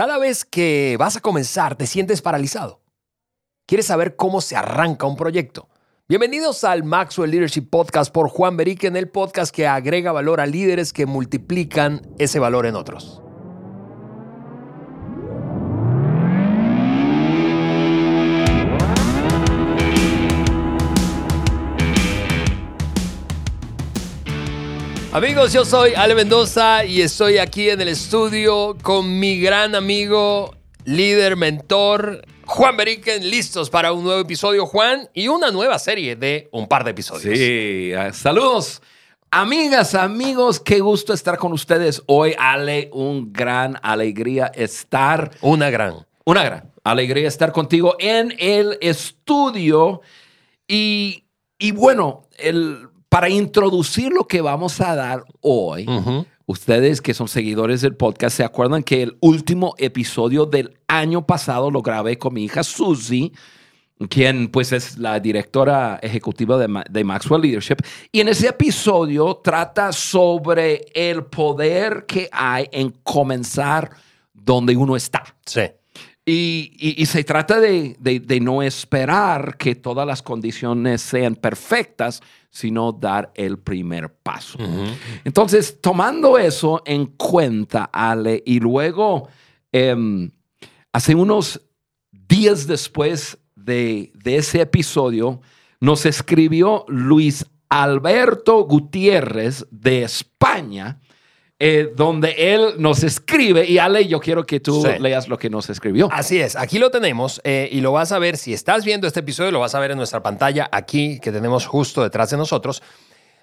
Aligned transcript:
Cada 0.00 0.16
vez 0.16 0.46
que 0.46 0.96
vas 0.98 1.16
a 1.16 1.20
comenzar, 1.20 1.76
te 1.76 1.86
sientes 1.86 2.22
paralizado. 2.22 2.80
¿Quieres 3.66 3.84
saber 3.84 4.16
cómo 4.16 4.40
se 4.40 4.56
arranca 4.56 5.06
un 5.06 5.14
proyecto? 5.14 5.68
Bienvenidos 6.08 6.64
al 6.64 6.84
Maxwell 6.84 7.30
Leadership 7.30 7.68
Podcast 7.68 8.10
por 8.10 8.30
Juan 8.30 8.56
Beriken, 8.56 8.96
el 8.96 9.10
podcast 9.10 9.54
que 9.54 9.66
agrega 9.66 10.10
valor 10.10 10.40
a 10.40 10.46
líderes 10.46 10.94
que 10.94 11.04
multiplican 11.04 12.00
ese 12.18 12.38
valor 12.38 12.64
en 12.64 12.76
otros. 12.76 13.20
Amigos, 25.12 25.52
yo 25.52 25.64
soy 25.64 25.94
Ale 25.94 26.14
Mendoza 26.14 26.84
y 26.84 27.02
estoy 27.02 27.38
aquí 27.38 27.68
en 27.68 27.80
el 27.80 27.88
estudio 27.88 28.76
con 28.80 29.18
mi 29.18 29.40
gran 29.40 29.74
amigo, 29.74 30.54
líder, 30.84 31.36
mentor, 31.36 32.22
Juan 32.46 32.76
Beriken, 32.76 33.28
listos 33.28 33.70
para 33.70 33.92
un 33.92 34.04
nuevo 34.04 34.20
episodio, 34.20 34.66
Juan, 34.66 35.08
y 35.12 35.26
una 35.26 35.50
nueva 35.50 35.80
serie 35.80 36.14
de 36.14 36.48
un 36.52 36.68
par 36.68 36.84
de 36.84 36.92
episodios. 36.92 37.36
Sí, 37.36 37.92
ah, 37.92 38.12
saludos. 38.12 38.82
Amigas, 39.32 39.96
amigos, 39.96 40.60
qué 40.60 40.78
gusto 40.78 41.12
estar 41.12 41.38
con 41.38 41.52
ustedes 41.52 42.04
hoy, 42.06 42.36
Ale. 42.38 42.88
Un 42.92 43.32
gran 43.32 43.80
alegría 43.82 44.46
estar. 44.54 45.32
Una 45.40 45.70
gran. 45.70 46.06
Una 46.24 46.44
gran 46.44 46.72
alegría 46.84 47.26
estar 47.26 47.50
contigo 47.50 47.96
en 47.98 48.32
el 48.38 48.78
estudio. 48.80 50.02
Y, 50.68 51.24
y 51.58 51.72
bueno, 51.72 52.28
el, 52.38 52.89
para 53.10 53.28
introducir 53.28 54.12
lo 54.12 54.26
que 54.26 54.40
vamos 54.40 54.80
a 54.80 54.94
dar 54.94 55.24
hoy, 55.40 55.84
ustedes 56.46 57.02
que 57.02 57.12
son 57.12 57.26
seguidores 57.26 57.80
del 57.80 57.96
podcast 57.96 58.36
se 58.36 58.44
acuerdan 58.44 58.84
que 58.84 59.02
el 59.02 59.18
último 59.20 59.74
episodio 59.78 60.46
del 60.46 60.78
año 60.86 61.26
pasado 61.26 61.72
lo 61.72 61.82
grabé 61.82 62.18
con 62.18 62.32
mi 62.32 62.44
hija 62.44 62.62
Susie, 62.62 63.32
quien 64.08 64.48
pues 64.48 64.70
es 64.70 64.96
la 64.96 65.18
directora 65.18 65.98
ejecutiva 66.00 66.56
de, 66.56 66.84
de, 66.88 67.04
Maxwell 67.04 67.42
Leadership. 67.42 67.78
Y 68.12 68.20
en 68.20 68.28
ese 68.28 68.46
episodio 68.46 69.40
trata 69.42 69.92
sobre 69.92 70.86
el 70.94 71.24
poder 71.24 72.06
que 72.06 72.28
hay 72.30 72.68
en 72.70 72.90
comenzar 73.02 73.90
donde 74.32 74.76
uno 74.76 74.94
está. 74.94 75.24
Sí. 75.44 75.62
Y, 76.32 77.06
se 77.06 77.24
trata 77.24 77.58
de, 77.58 78.40
no 78.40 78.62
esperar 78.62 79.56
que 79.56 79.74
todas 79.74 80.06
las 80.06 80.22
condiciones 80.22 81.02
sean 81.02 81.34
perfectas, 81.34 82.22
sino 82.50 82.92
dar 82.92 83.30
el 83.34 83.58
primer 83.58 84.12
paso. 84.12 84.58
Entonces, 85.24 85.80
tomando 85.80 86.36
eso 86.36 86.82
en 86.84 87.06
cuenta, 87.06 87.88
Ale, 87.92 88.42
y 88.44 88.58
luego, 88.58 89.28
em, 89.72 90.30
hace 90.92 91.14
unos 91.14 91.60
días 92.10 92.66
después 92.66 93.38
de, 93.54 94.12
de 94.14 94.36
ese 94.36 94.60
episodio, 94.60 95.40
nos 95.80 96.04
escribió 96.06 96.84
Luis 96.88 97.46
Alberto 97.68 98.64
Gutiérrez 98.64 99.66
de 99.70 100.02
España 100.02 100.98
eh, 101.62 101.92
donde 101.94 102.34
él 102.38 102.76
nos 102.78 103.02
escribe. 103.04 103.66
Y 103.66 103.76
Ale, 103.76 104.08
yo 104.08 104.18
quiero 104.18 104.46
que 104.46 104.60
tú 104.60 104.82
leas 104.98 105.28
lo 105.28 105.36
que 105.36 105.50
nos 105.50 105.68
escribió. 105.68 106.08
Así 106.10 106.40
es, 106.40 106.56
aquí 106.56 106.78
lo 106.78 106.90
tenemos 106.90 107.38
eh, 107.44 107.68
y 107.70 107.82
lo 107.82 107.92
vas 107.92 108.12
a 108.12 108.18
ver, 108.18 108.38
si 108.38 108.54
estás 108.54 108.82
viendo 108.82 109.06
este 109.06 109.20
episodio, 109.20 109.50
lo 109.50 109.60
vas 109.60 109.74
a 109.74 109.80
ver 109.80 109.90
en 109.90 109.98
nuestra 109.98 110.22
pantalla 110.22 110.70
aquí 110.72 111.20
que 111.20 111.30
tenemos 111.30 111.66
justo 111.66 112.02
detrás 112.02 112.30
de 112.30 112.38
nosotros. 112.38 112.82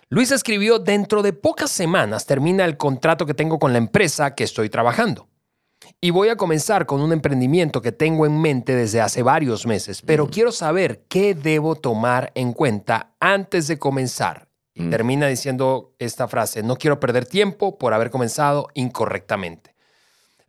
Luis 0.09 0.31
escribió, 0.31 0.79
dentro 0.79 1.21
de 1.21 1.31
pocas 1.31 1.69
semanas 1.69 2.25
termina 2.25 2.65
el 2.65 2.75
contrato 2.75 3.27
que 3.27 3.35
tengo 3.35 3.59
con 3.59 3.71
la 3.71 3.77
empresa 3.77 4.33
que 4.33 4.45
estoy 4.45 4.69
trabajando. 4.69 5.27
Y 6.01 6.09
voy 6.09 6.29
a 6.29 6.37
comenzar 6.37 6.87
con 6.87 7.01
un 7.01 7.13
emprendimiento 7.13 7.83
que 7.83 7.91
tengo 7.91 8.25
en 8.25 8.41
mente 8.41 8.75
desde 8.75 8.99
hace 8.99 9.21
varios 9.21 9.67
meses, 9.67 10.01
pero 10.01 10.27
quiero 10.27 10.51
saber 10.51 11.03
qué 11.07 11.35
debo 11.35 11.75
tomar 11.75 12.31
en 12.33 12.53
cuenta 12.53 13.13
antes 13.19 13.67
de 13.67 13.77
comenzar 13.77 14.46
Mm. 14.77 14.89
termina 14.89 15.27
diciendo 15.27 15.93
esta 15.99 16.27
frase, 16.27 16.63
no 16.63 16.75
quiero 16.75 16.99
perder 16.99 17.25
tiempo 17.25 17.77
por 17.77 17.93
haber 17.93 18.09
comenzado 18.09 18.67
incorrectamente. 18.73 19.75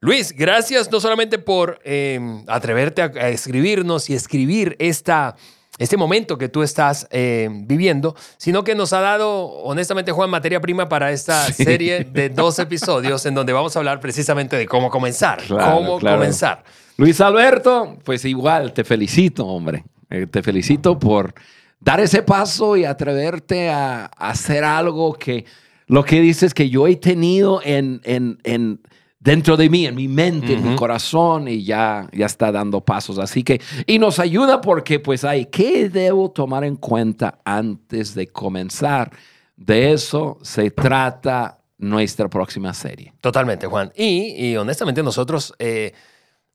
Luis, 0.00 0.32
gracias 0.32 0.90
no 0.92 1.00
solamente 1.00 1.38
por 1.38 1.80
em, 1.82 2.44
atreverte 2.46 3.02
a, 3.02 3.28
escribirnos 3.30 4.08
y 4.10 4.14
escribir 4.14 4.76
esta, 4.78 5.34
este 5.76 5.96
momento 5.96 6.38
que 6.38 6.48
tú 6.48 6.62
estás 6.62 7.08
em, 7.10 7.66
viviendo, 7.66 8.14
sino 8.36 8.62
que 8.62 8.76
nos 8.76 8.92
ha 8.92 9.00
dado, 9.00 9.44
honestamente, 9.44 10.12
Juan, 10.12 10.30
materia 10.30 10.60
prima 10.60 10.88
para 10.88 11.10
esta 11.10 11.52
serie 11.52 12.04
de 12.04 12.28
dos 12.28 12.60
episodios 12.60 13.26
en 13.26 13.34
donde 13.34 13.52
vamos 13.52 13.74
a 13.74 13.80
hablar 13.80 13.98
precisamente 13.98 14.56
de 14.56 14.66
cómo 14.66 14.88
comenzar. 14.88 15.40
cómo 15.48 15.98
comenzar. 15.98 16.62
Luis 16.96 17.20
Alberto, 17.20 17.98
pues 18.04 18.24
igual, 18.24 18.72
te 18.72 18.84
felicito, 18.84 19.46
hombre. 19.46 19.84
Eh, 20.10 20.26
te 20.26 20.42
felicito 20.42 20.98
por 20.98 21.34
dar 21.80 22.00
ese 22.00 22.22
paso 22.22 22.76
y 22.76 22.84
atreverte 22.84 23.70
a, 23.70 24.06
hacer 24.06 24.64
algo 24.64 25.14
que 25.14 25.44
lo 25.86 26.04
que 26.04 26.20
dices 26.20 26.52
que 26.52 26.68
yo 26.68 26.86
he 26.86 26.96
tenido 26.96 27.60
en, 27.64 28.00
en, 28.04 28.80
dentro 29.20 29.56
de 29.56 29.70
mí, 29.70 29.86
en 29.86 29.94
mi 29.94 30.06
mente, 30.06 30.52
en 30.52 30.68
mi 30.68 30.76
corazón 30.76 31.48
y 31.48 31.64
ya, 31.64 32.08
ya 32.12 32.26
está 32.26 32.52
dando 32.52 32.82
pasos. 32.82 33.18
Así 33.18 33.42
que, 33.42 33.60
y 33.86 33.98
nos 33.98 34.18
ayuda 34.18 34.60
porque 34.60 35.00
pues 35.00 35.24
hay, 35.24 35.46
¿qué 35.46 35.88
debo 35.88 36.30
tomar 36.30 36.64
en 36.64 36.76
cuenta 36.76 37.38
antes 37.44 38.14
de 38.14 38.26
comenzar? 38.26 39.10
De 39.56 39.92
eso 39.92 40.38
se 40.42 40.70
trata 40.70 41.58
nuestra 41.78 42.28
próxima 42.28 42.74
serie. 42.74 43.14
Totalmente, 43.22 43.66
Juan. 43.66 43.90
Y, 43.96 44.50
y 44.50 44.56
honestamente 44.56 45.02
nosotros... 45.02 45.54
Eh, 45.58 45.92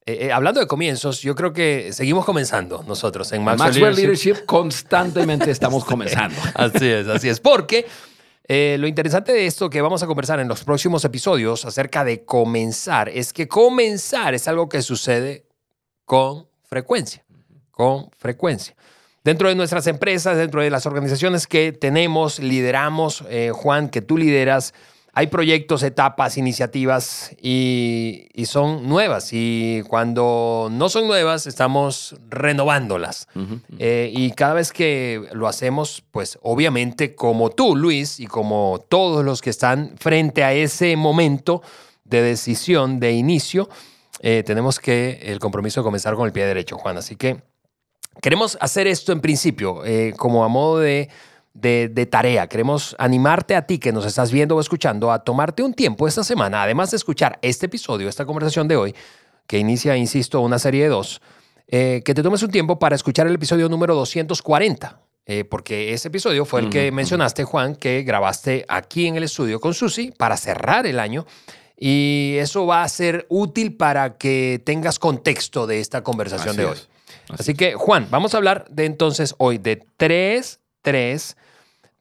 eh, 0.06 0.25
eh, 0.25 0.31
hablando 0.34 0.59
de 0.59 0.68
comienzos, 0.68 1.22
yo 1.22 1.34
creo 1.34 1.53
que 1.53 1.94
seguimos 1.94 2.25
comenzando 2.25 2.84
nosotros 2.86 3.31
en 3.31 3.41
Maxwell, 3.44 3.96
Leadership. 3.96 4.46
constantemente 4.46 5.50
estamos 5.50 5.86
comenzando. 5.86 6.36
así 6.56 6.88
es, 6.88 7.08
así 7.08 7.30
es. 7.30 7.40
Porque 7.40 7.86
eh, 8.46 8.75
lo 8.80 8.88
interesante 8.88 9.31
de 9.31 9.46
esto 9.46 9.69
que 9.69 9.81
vamos 9.81 10.03
a 10.03 10.08
conversar 10.08 10.41
en 10.41 10.50
los 10.50 10.66
próximos 10.66 11.06
episodios 11.06 11.64
acerca 11.64 12.03
de 12.03 12.25
comenzar 12.25 13.08
es 13.08 13.31
que 13.31 13.47
comenzar 13.47 14.34
es 14.34 14.50
algo 14.50 14.68
que 14.68 14.81
sucede 14.81 15.46
con 16.03 16.47
frecuencia, 16.64 17.24
con 17.72 18.09
frecuencia. 18.18 18.75
Dentro 19.24 19.47
de 19.47 19.56
nuestras 19.56 19.88
empresas, 19.88 20.35
dentro 20.35 20.62
de 20.62 20.70
las 20.70 20.85
organizaciones 20.85 21.47
que 21.47 21.72
tenemos, 21.72 22.40
lideramos, 22.40 23.24
Juan, 23.53 23.88
que 23.88 24.02
tú 24.02 24.18
lideras, 24.18 24.74
hay 25.16 25.28
proyectos, 25.28 25.84
etapas, 25.84 26.40
iniciativas 26.40 27.35
y, 27.40 28.28
son 28.46 28.90
nuevas. 28.90 29.29
Y 29.31 29.84
cuando 29.88 30.69
no 30.72 30.90
son 30.90 31.06
nuevas, 31.06 31.46
estamos 31.46 32.16
renovándolas. 32.29 33.28
Eh, 33.78 34.12
y 34.12 34.31
cada 34.31 34.56
vez 34.56 34.73
que 34.73 35.29
lo 35.34 35.47
hacemos, 35.47 36.03
pues 36.09 36.40
obviamente 36.41 37.13
como 37.13 37.52
tú, 37.52 37.75
Luis, 37.75 38.19
y 38.19 38.25
como 38.25 38.84
todos 38.90 39.23
los 39.23 39.41
que 39.41 39.52
están 39.52 39.94
frente 39.97 40.44
a 40.44 40.53
ese 40.53 40.96
momento 40.96 41.62
de 42.06 42.23
decisión, 42.23 43.00
de 43.00 43.12
inicio, 43.12 43.69
eh, 44.19 44.41
tenemos 44.44 44.79
que 44.79 45.19
el 45.23 45.38
compromiso 45.38 45.81
de 45.81 45.85
comenzar 45.85 46.16
con 46.16 46.25
el 46.25 46.34
pie 46.34 46.46
derecho, 46.46 46.78
Juan. 46.79 46.97
Así 46.97 47.16
que 47.16 47.41
queremos 48.19 48.57
hacer 48.59 48.88
esto 48.88 49.12
en 49.12 49.22
principio, 49.22 49.85
eh, 49.85 50.16
como 50.18 50.44
a 50.44 50.47
modo 50.47 50.79
de 50.79 51.09
de, 51.53 52.08
tarea. 52.09 52.47
Queremos 52.47 52.96
animarte 53.00 53.56
a 53.56 53.66
ti 53.66 53.78
que 53.78 53.91
nos 53.91 54.06
estás 54.06 54.31
viendo 54.31 54.56
o 54.56 54.59
escuchando 54.59 55.12
a 55.12 55.19
tomarte 55.24 55.64
un 55.64 55.74
tiempo 55.74 56.08
esta 56.08 56.24
semana, 56.24 56.64
además 56.64 56.91
de 56.91 56.97
escuchar 56.97 57.40
este 57.41 57.68
episodio, 57.68 58.09
esta 58.09 58.25
conversación 58.25 58.68
de 58.68 58.75
hoy, 58.75 58.96
que 59.47 59.59
inicia, 59.59 59.96
insisto, 59.96 60.41
una 60.41 60.59
serie 60.59 60.84
de 60.84 60.90
dos, 60.90 61.22
eh, 61.68 62.02
que 62.03 62.14
te 62.14 62.24
tomes 62.24 62.44
un 62.44 62.52
tiempo 62.52 62.80
para 62.80 62.96
escuchar 62.96 63.28
el 63.28 63.36
episodio 63.36 63.69
número 63.69 63.96
240. 63.96 65.00
Eh, 65.25 65.46
porque 65.46 65.94
ese 65.94 66.09
episodio 66.09 66.44
fue 66.44 66.59
el 66.59 66.69
que 66.69 66.91
mencionaste, 66.91 67.46
Juan, 67.46 67.75
que 67.75 68.03
grabaste 68.03 68.66
aquí 68.68 69.08
en 69.08 69.16
el 69.16 69.24
estudio 69.24 69.62
con 69.62 69.74
Susi 69.74 70.12
para 70.12 70.35
cerrar 70.35 70.85
el 70.85 71.00
año. 71.00 71.25
Y 71.78 72.35
eso 72.40 72.66
va 72.66 72.84
a 72.84 72.90
ser 72.90 73.25
útil 73.30 73.78
para 73.78 74.18
que 74.18 74.62
tengas 74.66 75.00
contexto 75.00 75.66
de 75.66 75.79
esta 75.79 76.03
conversación 76.03 76.58
de 76.58 76.66
hoy. 76.66 76.78
Así, 77.29 77.53
que, 77.53 77.76
Juan, 77.76 78.08
vamos 78.11 78.34
a 78.34 78.38
hablar 78.38 78.66
de 78.70 78.84
entonces 78.85 79.34
hoy 79.38 79.59
de 79.59 79.82
tres, 79.97 80.59
tres 80.82 81.38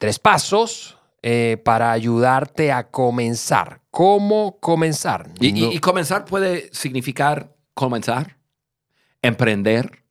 tres 0.02 0.18
pasos 0.18 0.98
eh, 1.22 1.62
para 1.64 1.92
ayudarte 1.92 2.72
a 2.72 2.90
comenzar. 2.90 3.82
¿Cómo 3.92 4.58
comenzar? 4.58 5.30
Y, 5.38 5.78
comenzar 5.78 6.24
puede 6.24 6.70
significar 6.72 7.54
comenzar, 7.72 8.36
emprender, 9.22 10.02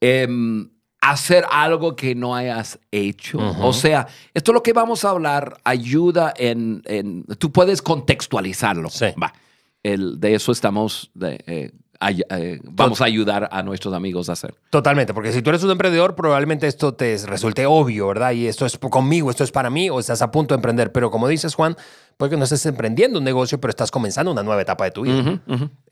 em, 0.00 0.70
hacer 1.00 1.44
algo 1.50 1.96
que 1.96 2.14
no 2.14 2.36
hayas 2.36 2.78
hecho. 2.92 3.38
O 3.60 3.72
sea, 3.72 4.06
esto 4.34 4.52
es 4.52 4.54
lo 4.54 4.62
que 4.62 4.72
vamos 4.72 5.04
a 5.04 5.10
hablar, 5.10 5.58
ayuda 5.64 6.32
en, 6.36 7.24
tú 7.38 7.50
puedes 7.50 7.82
contextualizarlo. 7.82 8.88
Sí. 8.88 9.06
Va. 9.20 9.34
El, 9.82 10.20
de 10.20 10.36
eso 10.36 10.52
estamos 10.52 11.10
eh, 11.20 11.72
eh, 12.00 12.60
vamos 12.62 13.00
a 13.00 13.04
ayudar 13.04 13.48
a 13.50 13.62
nuestros 13.62 13.92
amigos 13.94 14.28
a 14.28 14.32
hacer. 14.32 14.54
Totalmente, 14.70 15.14
porque 15.14 15.32
si 15.32 15.42
tú 15.42 15.50
eres 15.50 15.62
un 15.64 15.70
emprendedor, 15.70 16.14
probablemente 16.14 16.66
esto 16.66 16.94
te 16.94 17.16
resulte 17.26 17.66
obvio, 17.66 18.08
¿verdad? 18.08 18.32
Y 18.32 18.46
esto 18.46 18.66
es 18.66 18.78
conmigo, 18.78 19.30
esto 19.30 19.44
es 19.44 19.50
para 19.50 19.70
mí, 19.70 19.90
o 19.90 19.98
estás 19.98 20.22
a 20.22 20.30
punto 20.30 20.54
de 20.54 20.58
emprender. 20.58 20.92
Pero 20.92 21.10
como 21.10 21.26
dices, 21.28 21.54
Juan, 21.54 21.76
puede 22.16 22.30
que 22.30 22.36
no 22.36 22.44
estés 22.44 22.64
emprendiendo 22.66 23.18
un 23.18 23.24
negocio, 23.24 23.60
pero 23.60 23.70
estás 23.70 23.90
comenzando 23.90 24.30
una 24.30 24.42
nueva 24.42 24.62
etapa 24.62 24.84
de 24.84 24.90
tu 24.90 25.02
vida. 25.02 25.40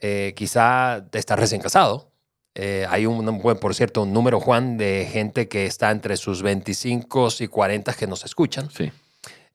Eh, 0.01 0.33
quizá 0.37 1.05
te 1.11 1.19
estás 1.19 1.39
recién 1.39 1.61
casado. 1.61 2.11
Eh, 2.55 2.87
hay 2.89 3.05
un, 3.05 3.29
un 3.29 3.39
buen, 3.39 3.59
por 3.59 3.75
cierto, 3.75 4.03
un 4.03 4.13
número, 4.13 4.41
Juan, 4.41 4.79
de 4.79 5.09
gente 5.13 5.47
que 5.49 5.67
está 5.67 5.91
entre 5.91 6.17
sus 6.17 6.43
25 6.43 7.29
y 7.41 7.49
40 7.49 7.93
que 7.93 8.07
nos 8.07 8.25
escuchan. 8.25 8.71
Sí. 8.71 8.91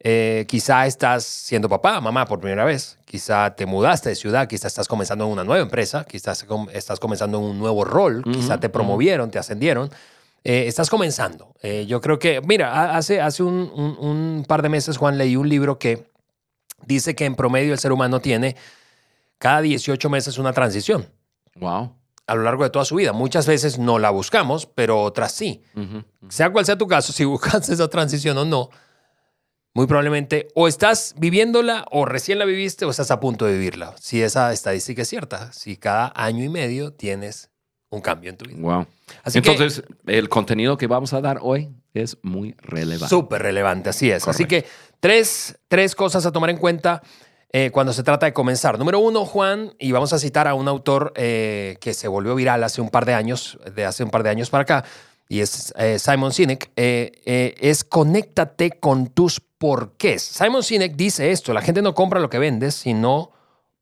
Eh, 0.03 0.45
quizá 0.48 0.88
estás 0.88 1.24
siendo 1.24 1.69
papá, 1.69 2.01
mamá 2.01 2.25
por 2.25 2.39
primera 2.39 2.65
vez. 2.65 2.98
Quizá 3.11 3.53
te 3.57 3.65
mudaste 3.65 4.07
de 4.07 4.15
ciudad, 4.15 4.47
quizá 4.47 4.67
estás 4.67 4.87
comenzando 4.87 5.25
en 5.25 5.31
una 5.31 5.43
nueva 5.43 5.61
empresa, 5.61 6.05
quizás 6.05 6.45
estás 6.71 6.97
comenzando 6.97 7.39
en 7.39 7.43
un 7.43 7.59
nuevo 7.59 7.83
rol, 7.83 8.23
quizá 8.23 8.57
te 8.57 8.69
promovieron, 8.69 9.29
te 9.29 9.37
ascendieron. 9.37 9.91
Eh, 10.45 10.63
estás 10.67 10.89
comenzando. 10.89 11.53
Eh, 11.61 11.85
yo 11.89 11.99
creo 11.99 12.17
que, 12.19 12.39
mira, 12.39 12.71
ha- 12.73 12.95
hace, 12.95 13.19
hace 13.19 13.43
un, 13.43 13.69
un- 13.75 13.97
un 13.99 14.45
par 14.47 14.61
de 14.61 14.69
meses, 14.69 14.95
Juan, 14.95 15.17
leí 15.17 15.35
un 15.35 15.49
libro 15.49 15.77
que 15.77 16.07
dice 16.85 17.13
que 17.13 17.25
en 17.25 17.35
promedio 17.35 17.73
el 17.73 17.79
ser 17.79 17.91
humano 17.91 18.21
tiene 18.21 18.55
cada 19.39 19.59
18 19.59 20.09
meses 20.09 20.37
una 20.37 20.53
transición 20.53 21.05
Wow. 21.55 21.93
a 22.27 22.35
lo 22.35 22.43
largo 22.43 22.63
de 22.63 22.69
toda 22.69 22.85
su 22.85 22.95
vida. 22.95 23.11
Muchas 23.11 23.45
veces 23.45 23.77
no 23.77 23.99
la 23.99 24.09
buscamos, 24.09 24.67
pero 24.67 25.01
otras 25.03 25.33
sí 25.33 25.61
Ujú. 25.75 26.05
sea 26.29 26.49
cual 26.49 26.65
sea 26.65 26.77
tu 26.77 26.87
caso, 26.87 27.11
si 27.11 27.25
buscas 27.25 27.67
esa 27.69 27.89
transición 27.89 28.37
o 28.37 28.45
no, 28.45 28.69
muy 29.73 29.88
probablemente 29.88 30.47
o 30.53 30.68
estás 30.68 31.15
viviéndola 31.18 31.85
o 31.91 32.06
recién 32.06 32.39
la 32.39 32.45
viviste 32.45 32.85
o 32.85 32.89
estás 32.89 33.12
a 33.12 33.19
punto 33.19 33.45
de 33.45 33.53
vivirla. 33.53 33.95
Si 34.00 34.21
esa 34.21 34.51
estadística 34.51 35.01
es 35.01 35.07
cierta, 35.07 35.51
si 35.53 35.77
cada 35.77 36.12
año 36.15 36.44
y 36.44 36.50
medio 36.50 36.91
tienes 36.94 37.50
un 37.89 38.01
cambio 38.01 38.29
en 38.29 38.38
tu 38.38 38.45
vida. 38.45 38.57
Wow. 38.59 38.88
Así 39.23 39.41
que- 39.41 39.51
Entonces, 39.51 39.83
el 40.07 40.29
contenido 40.29 40.77
que 40.77 40.88
vamos 40.88 41.13
a 41.13 41.21
dar 41.21 41.39
hoy 41.41 41.69
es 41.94 42.18
muy 42.21 42.56
relevante. 42.59 43.09
Súper 43.09 43.41
relevante, 43.41 43.89
así 43.89 44.09
es. 44.09 44.27
Así 44.27 44.45
que 44.45 44.65
tres, 45.00 45.57
tres 45.68 45.95
cosas 45.95 46.25
a 46.25 46.31
tomar 46.31 46.50
en 46.50 46.57
cuenta 46.57 47.01
eh, 47.53 47.69
cuando 47.69 47.91
se 47.91 48.01
trata 48.03 48.25
de 48.25 48.31
comenzar. 48.31 48.79
Número 48.79 49.00
uno, 49.00 49.25
Juan, 49.25 49.74
y 49.77 49.91
vamos 49.91 50.13
a 50.13 50.19
citar 50.19 50.47
a 50.47 50.53
un 50.53 50.69
autor 50.69 51.12
eh, 51.17 51.75
que 51.81 51.94
se 51.94 52.07
volvió 52.07 52.33
viral 52.33 52.63
hace 52.63 52.79
un 52.79 52.88
par 52.89 53.03
de 53.06 53.13
años, 53.13 53.59
de 53.75 53.83
hace 53.83 54.06
un 54.06 54.09
par 54.09 54.24
de 54.24 54.29
años 54.29 54.50
para 54.50 54.62
acá, 54.62 54.85
y 55.31 55.39
es 55.39 55.73
eh, 55.77 55.97
Simon 55.97 56.33
Sinek, 56.33 56.73
eh, 56.75 57.13
eh, 57.23 57.55
es 57.61 57.85
conéctate 57.85 58.71
con 58.71 59.07
tus 59.07 59.39
porqués. 59.39 60.21
Simon 60.21 60.61
Sinek 60.61 60.97
dice 60.97 61.31
esto, 61.31 61.53
la 61.53 61.61
gente 61.61 61.81
no 61.81 61.95
compra 61.95 62.19
lo 62.19 62.29
que 62.29 62.37
vendes, 62.37 62.75
sino 62.75 63.31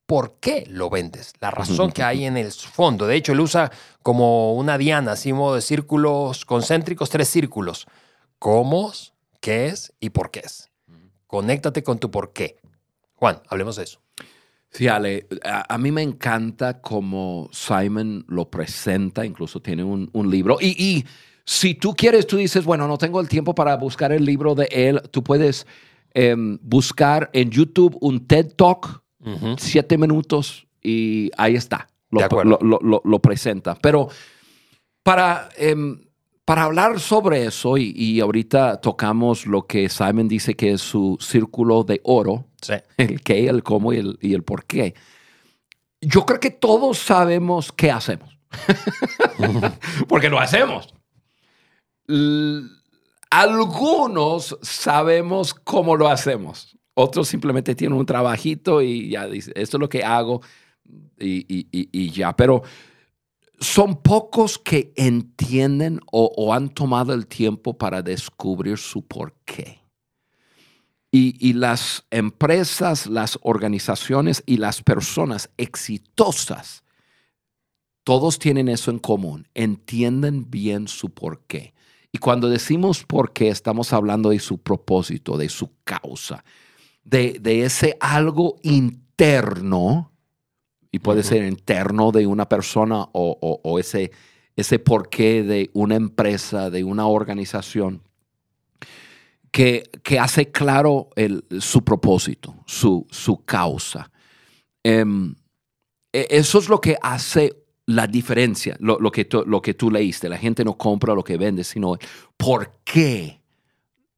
por 0.05 0.35
qué 0.39 0.65
lo 0.67 0.91
vendes, 0.91 1.33
la 1.39 1.49
razón 1.49 1.91
que 1.91 2.03
hay 2.03 2.25
en 2.25 2.37
el 2.37 2.51
fondo. 2.51 3.07
De 3.07 3.15
hecho, 3.15 3.31
él 3.31 3.39
usa 3.39 3.71
como 4.03 4.53
una 4.53 4.77
diana, 4.77 5.13
así 5.13 5.33
modo 5.33 5.55
de 5.55 5.61
círculos 5.61 6.45
concéntricos, 6.45 7.09
tres 7.09 7.29
círculos. 7.29 7.87
¿Cómo? 8.37 8.93
¿Qué 9.41 9.69
es? 9.69 9.91
¿Y 9.99 10.11
por 10.11 10.29
qué 10.29 10.41
es? 10.45 10.69
Conéctate 11.25 11.81
con 11.81 11.97
tu 11.97 12.11
por 12.11 12.31
qué. 12.31 12.57
Juan, 13.15 13.41
hablemos 13.49 13.75
de 13.75 13.85
eso. 13.85 13.99
Sí, 14.69 14.87
Ale, 14.87 15.25
a, 15.43 15.73
a 15.73 15.79
mí 15.79 15.91
me 15.91 16.03
encanta 16.03 16.79
cómo 16.79 17.49
Simon 17.51 18.23
lo 18.27 18.51
presenta, 18.51 19.25
incluso 19.25 19.63
tiene 19.63 19.83
un, 19.83 20.11
un 20.13 20.29
libro. 20.29 20.57
Y, 20.61 20.75
y 20.77 21.05
si 21.51 21.73
tú 21.73 21.95
quieres, 21.95 22.27
tú 22.27 22.37
dices, 22.37 22.63
bueno, 22.63 22.87
no 22.87 22.99
tengo 22.99 23.19
el 23.19 23.27
tiempo 23.27 23.55
para 23.55 23.75
buscar 23.75 24.11
el 24.11 24.23
libro 24.23 24.53
de 24.53 24.67
él, 24.71 25.01
tú 25.09 25.23
puedes 25.23 25.65
em, 26.13 26.59
buscar 26.61 27.31
en 27.33 27.49
YouTube 27.49 27.97
un 28.01 28.27
TED 28.27 28.53
Talk, 28.55 29.01
siete 29.57 29.97
minutos, 29.97 30.67
y 30.83 31.31
ahí 31.37 31.55
está. 31.55 31.87
Lo, 32.11 32.19
De 32.19 32.25
acuerdo. 32.25 32.59
lo- 32.61 32.79
lo- 32.83 33.01
lo- 33.03 33.19
presenta. 33.19 33.73
Pero 33.81 34.09
para, 35.01 35.49
em, 35.57 36.01
para 36.45 36.63
hablar 36.65 36.99
sobre 36.99 37.45
eso, 37.45 37.77
y, 37.77 37.93
y 37.95 38.19
ahorita 38.19 38.79
tocamos 38.79 39.47
lo 39.47 39.63
que 39.65 39.89
Simon 39.89 40.27
dice 40.27 40.53
que 40.53 40.73
es 40.73 40.81
su 40.81 41.17
círculo 41.19 41.83
de 41.83 41.99
oro, 42.03 42.45
Sí. 42.61 42.73
el 42.97 43.21
qué, 43.21 43.47
el 43.47 43.63
cómo 43.63 43.91
y 43.93 43.97
el, 43.97 44.19
y 44.21 44.35
el 44.35 44.43
por 44.43 44.65
qué. 44.65 44.93
Yo 45.99 46.27
creo 46.27 46.39
que 46.39 46.51
todos 46.51 46.99
sabemos 46.99 47.71
qué 47.71 47.89
hacemos. 47.89 48.37
Porque 50.07 50.29
lo 50.29 50.39
hacemos. 50.39 50.93
Algunos 53.29 54.57
sabemos 54.61 55.53
cómo 55.53 55.95
lo 55.95 56.07
hacemos. 56.07 56.75
Otros 56.95 57.27
simplemente 57.27 57.75
tienen 57.75 57.97
un 57.97 58.05
trabajito 58.05 58.81
y 58.81 59.09
ya 59.09 59.27
dicen, 59.27 59.53
esto 59.55 59.77
es 59.77 59.81
lo 59.81 59.87
que 59.87 60.03
hago 60.03 60.41
y, 61.17 62.11
ya. 62.11 62.35
Pero 62.35 62.63
son 63.59 64.01
pocos 64.01 64.57
que 64.57 64.91
entienden 64.95 65.99
o, 66.11 66.53
han 66.53 66.69
tomado 66.69 67.13
el 67.13 67.27
tiempo 67.27 67.77
para 67.77 68.01
descubrir 68.01 68.77
su 68.77 69.05
por 69.05 69.33
qué. 69.45 69.79
Y, 71.11 71.35
y 71.39 71.53
las 71.53 72.05
empresas, 72.11 73.07
las 73.07 73.39
organizaciones 73.41 74.43
y 74.45 74.57
las 74.57 74.83
personas 74.83 75.49
exitosas, 75.57 76.83
todos 78.03 78.39
tienen 78.39 78.69
eso 78.69 78.91
en 78.91 78.99
común, 78.99 79.47
entienden 79.53 80.49
bien 80.49 80.87
su 80.87 81.11
por 81.11 81.45
qué. 81.45 81.73
Y 82.11 82.17
cuando 82.17 82.49
decimos 82.49 83.03
por 83.05 83.33
qué, 83.33 83.49
estamos 83.49 83.93
hablando 83.93 84.29
de 84.31 84.39
su 84.39 84.57
propósito, 84.57 85.37
de 85.37 85.49
su 85.49 85.71
causa, 85.83 86.43
de, 87.03 87.37
de 87.39 87.63
ese 87.65 87.97
algo 87.99 88.55
interno, 88.63 90.11
y 90.91 90.99
puede 90.99 91.21
ser 91.21 91.43
interno 91.45 92.11
de 92.11 92.25
una 92.25 92.49
persona 92.49 93.01
o, 93.13 93.37
o- 93.41 93.61
o 93.63 93.77
ese, 93.79 94.11
ese 94.55 94.79
porqué 94.79 95.43
de 95.43 95.69
una 95.73 95.95
empresa, 95.95 96.71
de 96.71 96.83
una 96.83 97.05
organización, 97.05 98.01
que, 99.51 99.83
que 100.03 100.19
hace 100.19 100.51
claro 100.51 101.09
el- 101.15 101.43
su 101.59 101.83
propósito, 101.83 102.55
su, 102.65 103.05
su 103.11 103.43
causa. 103.45 104.11
Em, 104.83 105.35
e- 106.13 106.27
eso 106.31 106.57
es 106.59 106.69
lo 106.69 106.81
que 106.81 106.97
hace 107.01 107.58
la 107.89 108.05
diferencia, 108.05 108.77
lo, 108.79 108.99
lo 108.99 109.11
que 109.11 109.25
tú, 109.25 109.43
lo 109.47 109.63
que 109.63 109.73
tú 109.73 109.89
leíste. 109.89 110.29
La 110.29 110.37
gente 110.37 110.63
no 110.63 110.77
compra 110.77 111.15
lo 111.15 111.23
que 111.23 111.37
vende, 111.37 111.63
sino 111.63 111.97
por 112.37 112.81
qué 112.83 113.41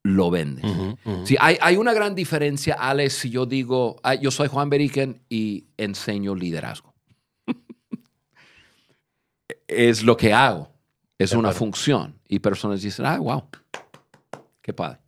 lo 0.03 0.29
vendes. 0.29 0.65
Sí, 1.23 1.37
hay, 1.39 1.57
hay 1.61 1.77
una 1.77 1.93
gran 1.93 2.13
diferencia, 2.13 2.73
Alex, 2.73 3.13
si 3.13 3.29
yo 3.29 3.45
digo, 3.45 3.95
"Ah, 4.03 4.15
yo 4.15 4.29
soy 4.29 4.49
Juan 4.49 4.69
Beriken 4.69 5.21
y 5.29 5.67
enseño 5.77 6.35
liderazgo. 6.35 6.93
es 9.67 10.03
lo 10.03 10.17
que 10.17 10.33
hago, 10.33 10.69
es 11.17 11.31
una 11.31 11.53
función. 11.53 12.19
Y 12.27 12.39
personas 12.39 12.81
dicen, 12.81 13.05
ah, 13.05 13.19
wow, 13.19 13.45
qué 14.61 14.73
padre. 14.73 14.99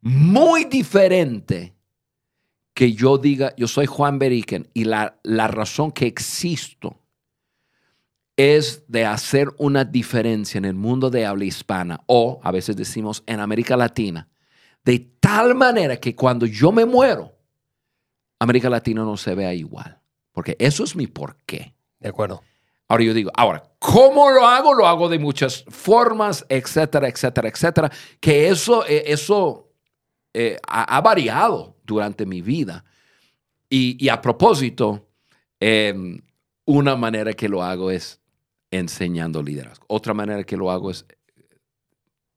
Muy 0.00 0.66
diferente 0.66 1.74
que 2.72 2.92
yo 2.92 3.18
diga, 3.18 3.52
yo 3.56 3.66
soy 3.66 3.86
Juan 3.86 4.20
Beriken 4.20 4.68
y 4.74 4.84
la, 4.84 5.18
la 5.24 5.48
razón 5.48 5.90
que 5.90 6.06
existo 6.06 7.00
es 8.36 8.84
de 8.88 9.04
hacer 9.04 9.48
una 9.58 9.84
diferencia 9.84 10.58
en 10.58 10.64
el 10.64 10.74
mundo 10.74 11.10
de 11.10 11.24
habla 11.24 11.44
hispana 11.44 12.00
o 12.06 12.40
a 12.42 12.50
veces 12.50 12.76
decimos 12.76 13.22
en 13.26 13.40
América 13.40 13.76
Latina, 13.76 14.28
de 14.84 14.98
tal 15.20 15.54
manera 15.54 15.96
que 15.96 16.14
cuando 16.14 16.46
yo 16.46 16.72
me 16.72 16.84
muero, 16.84 17.34
América 18.38 18.68
Latina 18.68 19.02
no 19.02 19.16
se 19.16 19.34
vea 19.34 19.54
igual. 19.54 20.00
Porque 20.32 20.56
eso 20.58 20.84
es 20.84 20.96
mi 20.96 21.06
porqué. 21.06 21.74
De 22.00 22.08
acuerdo. 22.08 22.42
Ahora 22.88 23.04
yo 23.04 23.14
digo, 23.14 23.30
ahora, 23.34 23.62
¿cómo 23.78 24.30
lo 24.30 24.46
hago? 24.46 24.74
Lo 24.74 24.86
hago 24.86 25.08
de 25.08 25.18
muchas 25.18 25.64
formas, 25.68 26.44
etcétera, 26.48 27.08
etcétera, 27.08 27.48
etcétera. 27.48 27.90
Que 28.20 28.48
eso, 28.48 28.84
eh, 28.86 29.04
eso 29.06 29.72
eh, 30.34 30.58
ha, 30.66 30.96
ha 30.96 31.00
variado 31.00 31.76
durante 31.84 32.26
mi 32.26 32.42
vida. 32.42 32.84
Y, 33.70 33.96
y 34.04 34.08
a 34.10 34.20
propósito, 34.20 35.08
eh, 35.60 35.94
una 36.66 36.96
manera 36.96 37.32
que 37.32 37.48
lo 37.48 37.62
hago 37.62 37.90
es 37.90 38.20
enseñando 38.76 39.42
liderazgo. 39.42 39.84
Otra 39.88 40.14
manera 40.14 40.44
que 40.44 40.56
lo 40.56 40.70
hago 40.70 40.90
es 40.90 41.04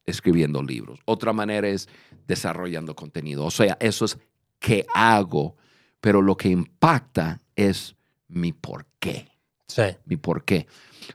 escribiendo 0.06 0.63
libros. 0.63 1.00
Otra 1.06 1.34
manera 1.34 1.67
es 1.67 1.89
desarrollando 2.27 2.96
contenido. 2.96 3.46
O 3.46 3.51
sea, 3.51 3.77
eso 3.79 4.06
es 4.06 4.17
que 4.60 4.86
hago, 4.94 5.56
pero 6.00 6.22
lo 6.22 6.36
que 6.38 6.50
impacta 6.50 7.39
es 7.56 7.96
mi 8.27 8.53
por 8.53 8.86
qué 9.00 9.27
Sí. 9.67 9.84
mi 10.06 10.15
por 10.15 10.46
qué. 10.46 10.65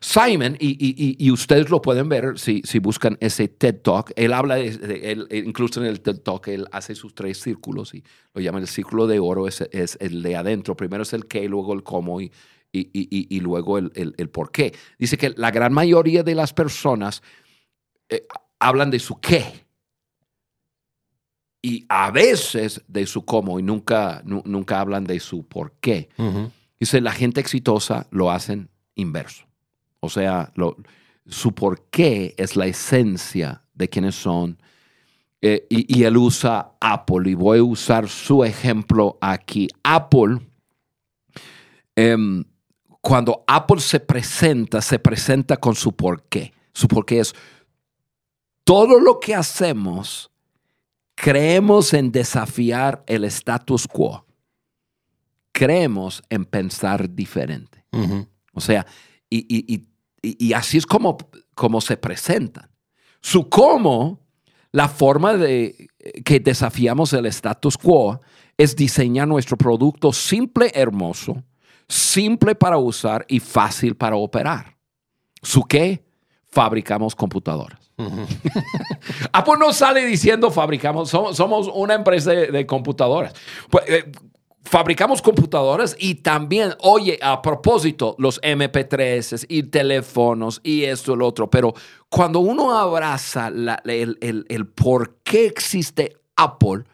Simon, 0.01 0.57
y, 0.61 0.71
y- 0.73 1.17
y- 1.19 1.31
ustedes 1.31 1.71
lo 1.71 1.81
pueden 1.81 2.09
ver 2.11 2.39
si, 2.39 2.61
si 2.65 2.79
buscan 2.79 3.17
ese 3.21 3.49
TED 3.49 3.77
Talk, 3.83 4.13
él 4.15 4.33
habla, 4.35 4.57
de, 4.57 4.77
de- 4.77 5.13
él- 5.13 5.27
incluso 5.31 5.81
en 5.81 5.87
el 5.87 6.01
TED 6.03 6.19
Talk, 6.21 6.49
él 6.49 6.67
hace 6.71 6.95
sus 6.95 7.15
tres 7.15 7.41
círculos 7.41 7.95
y 7.95 8.05
lo 8.35 8.43
llaman 8.43 8.63
el 8.63 8.69
círculo 8.69 9.07
de 9.07 9.19
oro, 9.19 9.49
es, 9.49 9.63
es 9.73 9.97
el 10.01 10.23
de 10.23 10.37
adentro. 10.37 10.77
Primero 10.77 11.03
es 11.03 11.13
el 11.15 11.27
qué, 11.27 11.49
luego 11.49 11.73
el 11.73 11.83
cómo 11.83 12.21
y, 12.21 12.31
y, 12.73 12.81
y- 12.93 13.27
y- 13.37 13.41
luego 13.41 13.77
el, 13.79 13.93
el- 13.95 14.15
el 14.17 14.31
por 14.31 14.51
qué. 14.51 14.75
Dice 14.99 15.19
que 15.19 15.31
la 15.37 15.51
gran 15.51 15.73
mayoría 15.75 16.23
de 16.23 16.35
las 16.35 16.53
personas 16.55 17.23
eh, 18.09 18.27
hablan 18.59 18.91
de 18.91 18.99
su 18.99 19.21
qué 19.21 19.45
y 21.61 21.85
a 21.89 22.11
veces 22.11 22.83
de 22.89 23.07
su 23.07 23.25
cómo 23.25 23.59
y 23.61 23.63
nunca, 23.63 24.23
nu- 24.25 24.43
nunca 24.47 24.81
hablan 24.81 25.05
de 25.05 25.21
su 25.21 25.47
por 25.47 25.73
qué. 25.81 26.09
Dice, 26.81 27.01
la 27.01 27.13
gente 27.13 27.41
exitosa 27.41 28.07
lo 28.11 28.31
hacen 28.31 28.69
inverso. 28.97 29.45
O 30.01 30.09
sea, 30.09 30.51
lo, 30.57 30.77
su 31.27 31.55
por 31.55 31.87
qué 31.91 32.35
es 32.37 32.57
la 32.57 32.67
esencia 32.67 33.63
de 33.75 33.89
quiénes 33.89 34.15
son. 34.17 34.59
Eh, 35.41 35.67
y, 35.71 35.99
y 36.01 36.05
él 36.05 36.17
usa 36.17 36.73
Apple 36.81 37.31
y 37.31 37.35
voy 37.35 37.59
a 37.59 37.63
usar 37.65 38.09
su 38.09 38.43
ejemplo 38.45 39.19
aquí. 39.21 39.69
Apple, 39.85 40.39
em, 41.97 42.45
cuando 43.03 43.45
Apple 43.47 43.81
se 43.81 44.01
presenta, 44.01 44.81
se 44.81 44.99
presenta 44.99 45.59
con 45.59 45.75
su 45.75 45.93
por 45.95 46.23
qué. 46.29 46.53
Su 46.73 46.89
por 46.89 47.05
qué 47.05 47.21
es 47.21 47.35
todo 48.65 48.99
lo 49.01 49.19
que 49.21 49.35
hacemos, 49.35 50.31
creemos 51.15 51.93
en 51.93 52.11
desafiar 52.13 53.03
el 53.07 53.25
status 53.25 53.87
quo. 53.87 54.25
Creemos 55.53 56.23
en 56.31 56.45
pensar 56.47 57.11
diferente. 57.15 57.85
O 58.55 58.61
sea, 58.61 58.87
y, 59.29 59.39
y- 59.55 59.75
y- 59.75 59.87
y- 60.23 60.47
y 60.49 60.53
así 60.55 60.79
es 60.79 60.87
como, 60.87 61.19
como 61.55 61.81
se 61.81 61.97
presentan. 61.97 62.71
Su 63.21 63.49
cómo, 63.49 64.21
la 64.71 64.89
forma 64.89 65.35
de 65.37 65.89
que 66.25 66.41
desafiamos 66.41 67.13
el 67.13 67.27
status 67.27 67.77
quo 67.77 68.21
es 68.57 68.75
diseñar 68.77 69.29
nuestro 69.29 69.57
producto 69.59 70.13
simple, 70.13 70.71
hermoso, 70.75 71.43
simple 71.93 72.55
para 72.55 72.79
usar 72.79 73.25
y 73.29 73.39
fácil 73.41 73.95
para 73.97 74.17
operar. 74.17 74.77
¿Su 75.43 75.63
qué? 75.65 76.03
Fabricamos 76.49 77.15
computadoras. 77.15 77.79
Apple 79.33 79.55
no 79.59 79.73
sale 79.73 80.05
diciendo 80.07 80.51
fabricamos, 80.51 81.11
somos, 81.11 81.37
somos 81.37 81.69
una 81.73 81.95
empresa 81.95 82.31
de, 82.33 82.47
de 82.49 82.67
computadoras. 82.67 83.35
Pues, 83.71 83.85
eh, 83.89 84.11
fabricamos 84.65 85.21
computadoras 85.21 85.97
y 85.99 86.17
también, 86.17 86.75
oye, 86.81 87.19
a 87.23 87.43
propósito, 87.43 88.15
los 88.19 88.41
MP3 88.43 89.47
y 89.49 89.65
teléfonos 89.65 90.61
y 90.65 90.85
esto 90.85 91.13
y 91.13 91.17
lo 91.17 91.27
otro, 91.27 91.51
pero 91.51 91.75
cuando 92.09 92.41
uno 92.41 92.77
abraza 92.77 93.51
la- 93.51 93.83
el, 93.85 94.17
el- 94.21 94.47
el 94.49 94.67
por 94.67 95.17
qué 95.23 95.47
existe 95.47 96.17
Apple, 96.37 96.85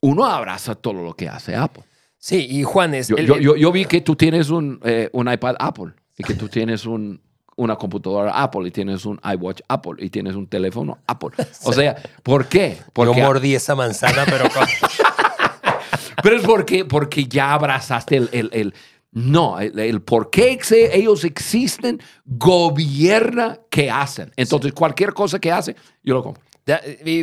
uno 0.00 0.24
abraza 0.26 0.74
todo 0.74 0.94
lo 1.02 1.14
que 1.14 1.28
hace 1.28 1.56
Apple. 1.56 1.84
Sí, 2.28 2.46
y 2.50 2.62
Juanes, 2.62 3.08
Yo, 3.08 3.16
el- 3.16 3.26
yo- 3.26 3.38
yo- 3.38 3.56
yo 3.56 3.72
vi 3.72 3.86
que 3.86 4.02
tú 4.02 4.14
tienes 4.14 4.50
un, 4.50 4.78
eh, 4.84 5.08
un 5.12 5.32
iPad 5.32 5.54
Apple 5.58 5.92
y 6.18 6.22
que 6.24 6.34
tú 6.34 6.46
tienes 6.48 6.84
un- 6.84 7.18
una 7.56 7.76
computadora 7.76 8.32
Apple 8.32 8.68
y 8.68 8.70
tienes 8.70 9.06
un 9.06 9.18
iWatch 9.24 9.62
Apple 9.66 9.94
y 9.98 10.10
tienes 10.10 10.34
un 10.34 10.46
teléfono 10.46 10.98
Apple. 11.06 11.30
O 11.64 11.72
sea, 11.72 11.96
¿por 12.22 12.46
qué? 12.46 12.76
yo 13.06 13.14
mordí 13.24 13.54
esa 13.54 13.74
manzana, 13.74 14.24
pero 14.26 14.44
con- 14.50 14.66
pero 16.22 16.36
es 16.36 16.42
porque, 16.42 16.84
porque 16.84 17.24
ya 17.26 17.54
abrazaste 17.54 18.16
el... 18.18 18.28
el- 18.32 18.50
el- 18.52 18.74
no, 19.10 19.58
el, 19.58 19.76
el 19.78 20.02
por 20.02 20.28
qué 20.28 20.52
ex- 20.52 20.70
ellos 20.72 21.24
existen 21.24 21.98
gobierna 22.26 23.58
qué 23.70 23.90
hacen. 23.90 24.30
Entonces, 24.36 24.72
cualquier 24.74 25.14
cosa 25.14 25.38
que 25.38 25.50
hace, 25.50 25.74
yo 26.04 26.12
lo 26.14 26.22
compro. 26.22 26.42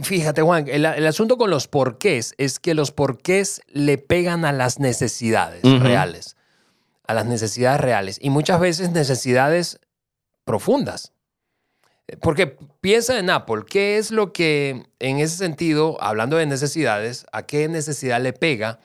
Fíjate, 0.04 0.42
Juan, 0.42 0.66
el, 0.68 0.86
el 0.86 1.06
asunto 1.08 1.38
con 1.38 1.50
los 1.50 1.68
porqués 1.68 2.34
es 2.38 2.60
que 2.60 2.74
los 2.74 2.92
porqués 2.92 3.62
le 3.68 3.98
pegan 3.98 4.46
a 4.46 4.52
las 4.52 4.80
necesidades 4.80 5.62
reales. 5.82 6.36
A 7.08 7.14
las 7.14 7.26
necesidades 7.26 7.80
reales. 7.82 8.18
Y 8.22 8.30
muchas 8.32 8.60
veces 8.60 8.90
necesidades 8.92 9.80
profundas. 10.44 11.12
Porque 12.22 12.58
piensa 12.82 13.18
en 13.20 13.30
Apple, 13.30 13.64
¿qué 13.68 13.98
es 13.98 14.12
lo 14.12 14.32
que 14.34 14.84
en 15.00 15.20
ese 15.20 15.38
sentido, 15.38 15.98
hablando 16.02 16.38
de 16.38 16.46
necesidades, 16.46 17.26
a 17.32 17.44
qué 17.48 17.68
necesidad 17.68 18.22
le 18.22 18.32
pega 18.34 18.80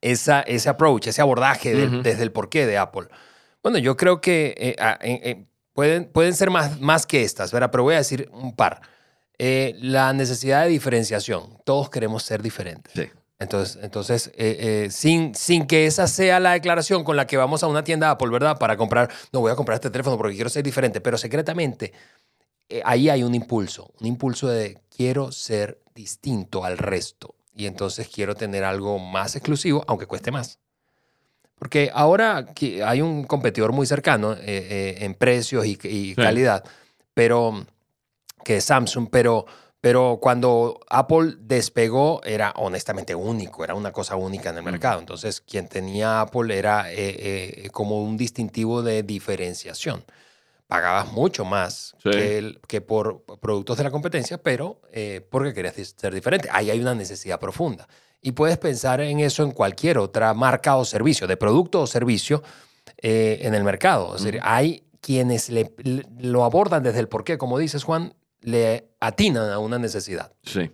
esa, 0.00 0.40
ese 0.42 0.68
approach, 0.68 1.06
ese 1.08 1.20
abordaje 1.22 1.74
del- 1.74 2.02
desde 2.02 2.22
el 2.22 2.32
porqué 2.32 2.66
de 2.66 2.78
Apple? 2.78 3.08
Bueno, 3.62 3.78
yo 3.78 3.96
creo 3.96 4.20
que 4.20 4.54
eh, 4.58 4.76
ah, 4.78 4.98
eh, 5.02 5.20
eh, 5.24 5.44
pueden, 5.74 6.06
pueden 6.06 6.34
ser 6.34 6.50
más, 6.50 6.80
más 6.80 7.06
que 7.06 7.22
estas, 7.22 7.52
¿verdad? 7.52 7.70
Pero 7.70 7.82
voy 7.82 7.94
a 7.94 7.98
decir 7.98 8.28
un 8.32 8.54
par. 8.54 8.80
Eh, 9.38 9.74
la 9.80 10.12
necesidad 10.12 10.64
de 10.64 10.70
diferenciación. 10.70 11.58
Todos 11.64 11.90
queremos 11.90 12.22
ser 12.22 12.42
diferentes. 12.42 12.92
Sí. 12.94 13.10
Entonces, 13.38 13.78
entonces 13.82 14.28
eh, 14.28 14.84
eh, 14.86 14.90
sin, 14.90 15.34
sin 15.34 15.66
que 15.66 15.84
esa 15.84 16.06
sea 16.06 16.40
la 16.40 16.52
declaración 16.52 17.04
con 17.04 17.16
la 17.16 17.26
que 17.26 17.36
vamos 17.36 17.62
a 17.62 17.66
una 17.66 17.84
tienda 17.84 18.10
Apple, 18.10 18.30
¿verdad? 18.30 18.58
Para 18.58 18.78
comprar, 18.78 19.10
no 19.30 19.40
voy 19.40 19.52
a 19.52 19.56
comprar 19.56 19.74
este 19.74 19.90
teléfono 19.90 20.16
porque 20.16 20.34
quiero 20.34 20.48
ser 20.48 20.62
diferente, 20.62 21.02
pero 21.02 21.18
secretamente 21.18 21.92
ahí 22.84 23.10
hay 23.10 23.22
un 23.22 23.34
impulso, 23.34 23.92
un 24.00 24.06
impulso 24.06 24.48
de 24.48 24.80
quiero 24.94 25.30
ser 25.32 25.82
distinto 25.94 26.64
al 26.64 26.78
resto 26.78 27.34
y 27.54 27.66
entonces 27.66 28.08
quiero 28.08 28.34
tener 28.34 28.64
algo 28.64 28.98
más 28.98 29.36
exclusivo, 29.36 29.84
aunque 29.86 30.06
cueste 30.06 30.30
más. 30.30 30.58
Porque 31.58 31.90
ahora 31.92 32.46
hay 32.86 33.02
un 33.02 33.24
competidor 33.24 33.72
muy 33.72 33.86
cercano 33.86 34.34
en 34.40 35.14
precios 35.14 35.66
y, 35.66 35.78
y 35.84 36.14
calidad, 36.14 36.64
pero 37.14 37.66
que 38.46 38.60
Samsung, 38.60 39.08
pero, 39.10 39.44
pero 39.80 40.18
cuando 40.22 40.78
Apple 40.88 41.34
despegó 41.40 42.20
era 42.24 42.52
honestamente 42.56 43.12
único, 43.16 43.64
era 43.64 43.74
una 43.74 43.90
cosa 43.90 44.14
única 44.14 44.50
en 44.50 44.58
el 44.58 44.62
mercado. 44.62 45.00
Entonces, 45.00 45.40
quien 45.40 45.66
tenía 45.68 46.20
Apple 46.20 46.56
era 46.56 46.92
eh, 46.92 46.96
eh, 47.64 47.68
como 47.72 48.00
un 48.02 48.16
distintivo 48.16 48.82
de 48.82 49.02
diferenciación. 49.02 50.04
Pagabas 50.68 51.12
mucho 51.12 51.44
más 51.44 51.94
Sí. 52.02 52.10
que, 52.10 52.38
el- 52.38 52.60
que 52.68 52.80
por 52.80 53.24
productos 53.40 53.78
de 53.78 53.84
la 53.84 53.90
competencia, 53.90 54.38
pero 54.38 54.80
eh, 54.92 55.26
porque 55.28 55.52
querías 55.52 55.74
ser 55.74 56.14
diferente. 56.14 56.48
Ahí 56.52 56.70
hay 56.70 56.80
una 56.80 56.94
necesidad 56.94 57.40
profunda. 57.40 57.88
Y 58.22 58.32
puedes 58.32 58.58
pensar 58.58 59.00
en 59.00 59.18
eso 59.20 59.42
en 59.42 59.50
cualquier 59.52 59.98
otra 59.98 60.34
marca 60.34 60.76
o 60.76 60.84
servicio, 60.84 61.26
de 61.26 61.36
producto 61.36 61.80
o 61.82 61.86
servicio 61.86 62.42
eh, 63.02 63.38
en 63.42 63.54
el 63.54 63.64
mercado. 63.64 64.14
Es 64.16 64.22
decir, 64.22 64.40
hay 64.42 64.84
quienes 65.00 65.50
le- 65.50 65.72
le- 65.78 66.04
lo 66.18 66.44
abordan 66.44 66.82
desde 66.82 66.98
el 67.00 67.08
porqué, 67.08 67.38
como 67.38 67.58
dices, 67.58 67.84
Juan, 67.84 68.14
le 68.46 68.92
atinan 69.00 69.50
a 69.50 69.58
una 69.58 69.76
necesidad. 69.78 70.32
Sí. 70.44 70.70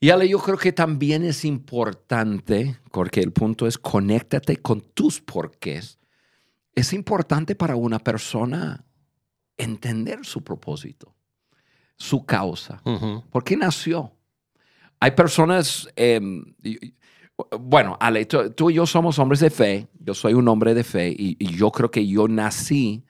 Y 0.00 0.08
Ale, 0.10 0.26
yo 0.28 0.38
creo 0.38 0.56
que 0.56 0.72
también 0.72 1.22
es 1.24 1.44
importante, 1.44 2.78
porque 2.90 3.20
el 3.20 3.32
punto 3.32 3.66
es 3.66 3.76
conéctate 3.76 4.56
con 4.56 4.80
tus 4.80 5.20
porqués. 5.20 5.98
Es 6.74 6.92
importante 6.94 7.54
para 7.54 7.76
una 7.76 7.98
persona 7.98 8.84
entender 9.58 10.24
su 10.24 10.42
propósito, 10.42 11.14
su 11.96 12.24
causa. 12.24 12.80
¿Por 13.30 13.44
qué 13.44 13.56
nació? 13.56 14.12
Hay 15.00 15.10
personas, 15.10 15.86
eh, 15.96 16.20
y- 16.62 16.94
bueno, 17.60 17.96
Ale, 18.00 18.24
tú, 18.24 18.50
tú 18.52 18.70
y 18.70 18.74
yo 18.74 18.86
somos 18.86 19.18
hombres 19.18 19.40
de 19.40 19.50
fe, 19.50 19.86
yo 20.00 20.14
soy 20.14 20.32
un 20.32 20.48
hombre 20.48 20.72
de 20.74 20.82
fe 20.82 21.08
y, 21.10 21.36
y 21.38 21.54
yo 21.56 21.70
creo 21.70 21.90
que 21.90 22.06
yo 22.06 22.26
nací 22.26 23.04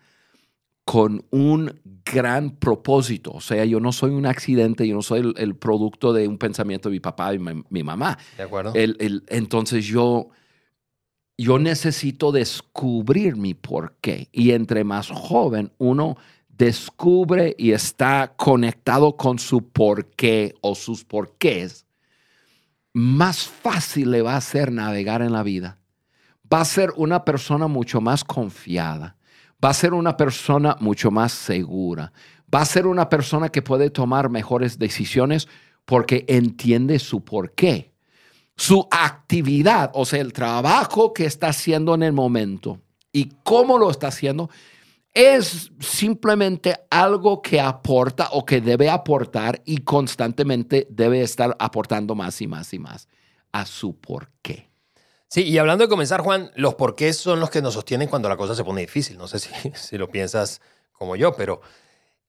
con 0.89 1.23
un 1.31 1.83
gran 2.03 2.53
propósito. 2.53 3.33
O 3.33 3.43
sea, 3.43 3.63
yo 3.67 3.79
no 3.79 3.93
soy 3.93 4.13
un 4.13 4.25
accidente, 4.25 4.89
yo 4.89 4.95
no 4.95 5.03
soy 5.03 5.21
el, 5.21 5.35
el 5.37 5.55
producto 5.55 6.15
de 6.15 6.27
un 6.27 6.39
pensamiento 6.39 6.89
de 6.89 6.95
mi 6.95 7.01
papá 7.01 7.35
y 7.35 7.39
mi, 7.39 7.63
mi 7.69 7.83
mamá. 7.83 8.17
¿De 8.39 8.45
acuerdo? 8.45 8.73
El- 8.75 8.97
el- 8.99 9.23
entonces 9.29 9.85
yo, 9.85 10.31
yo 11.37 11.59
necesito 11.59 12.33
descubrir 12.33 13.37
mi 13.37 13.53
porqué. 13.53 14.31
Y 14.33 14.53
entre 14.53 14.83
más 14.83 15.11
joven 15.11 15.73
uno 15.77 16.17
descubre 16.49 17.55
y 17.59 17.73
está 17.73 18.33
conectado 18.39 19.15
con 19.19 19.39
su 19.39 19.69
porqué 19.69 20.55
o 20.63 20.75
sus 20.75 21.05
porqués, 21.05 21.85
más 22.95 23.47
fácil 23.47 24.11
le 24.11 24.23
va 24.23 24.37
a 24.37 24.41
ser 24.41 24.73
navegar 24.73 25.21
en 25.21 25.33
la 25.33 25.43
vida. 25.43 25.81
Va 26.51 26.63
a 26.63 26.65
ser 26.65 26.95
una 26.97 27.27
persona 27.27 27.67
mucho 27.67 28.01
más 28.01 28.25
confiada. 28.25 29.18
Va 29.65 29.71
a 29.71 29.75
ser 29.75 29.93
una 29.93 30.17
persona 30.17 30.77
mucho 30.81 31.11
más 31.11 31.33
segura. 31.33 32.13
Va 32.53 32.61
a 32.61 32.65
ser 32.65 32.87
una 32.87 33.09
persona 33.09 33.49
que 33.49 33.63
puede 33.63 33.91
tomar 33.91 34.31
mejores 34.31 34.79
decisiones 34.79 35.49
porque 35.85 36.25
entiende 36.29 36.99
su 36.99 37.25
porqué. 37.25 37.93
Su 38.57 38.87
actividad, 38.91 39.91
o 39.95 40.05
sea, 40.05 40.21
el 40.21 40.33
trabajo 40.33 41.13
que 41.13 41.25
está 41.25 41.49
haciendo 41.49 41.95
en 41.95 42.03
el 42.03 42.13
momento 42.13 42.81
y 43.13 43.31
cómo 43.43 43.79
lo 43.79 43.91
está 43.91 44.09
haciendo, 44.09 44.51
es 45.15 45.73
simplemente 45.81 46.77
algo 46.91 47.43
que 47.43 47.61
aporta 47.61 48.29
o 48.33 48.45
que 48.45 48.61
debe 48.61 48.91
aportar 48.91 49.61
y 49.65 49.79
constantemente 49.79 50.87
debe 50.91 51.23
estar 51.23 51.57
aportando 51.59 52.15
más 52.15 52.41
y 52.41 52.47
más 52.47 52.73
y 52.75 52.79
más 52.79 53.09
a 53.53 53.65
su 53.67 53.97
porqué. 53.97 54.68
Sí, 55.29 55.43
y 55.43 55.59
hablando 55.59 55.85
de 55.85 55.89
comenzar, 55.89 56.23
Juan, 56.23 56.51
los 56.55 56.75
porqués 56.75 57.19
son 57.19 57.39
los 57.39 57.51
que 57.51 57.61
nos 57.61 57.75
sostienen 57.75 58.09
cuando 58.09 58.29
la 58.29 58.37
cosa 58.37 58.55
se 58.55 58.65
pone 58.65 58.81
difícil. 58.81 59.19
No 59.19 59.29
sé 59.29 59.39
si, 59.39 59.51
si 59.75 59.99
lo 59.99 60.09
piensas 60.09 60.61
como 60.93 61.17
yo, 61.17 61.35
pero 61.37 61.61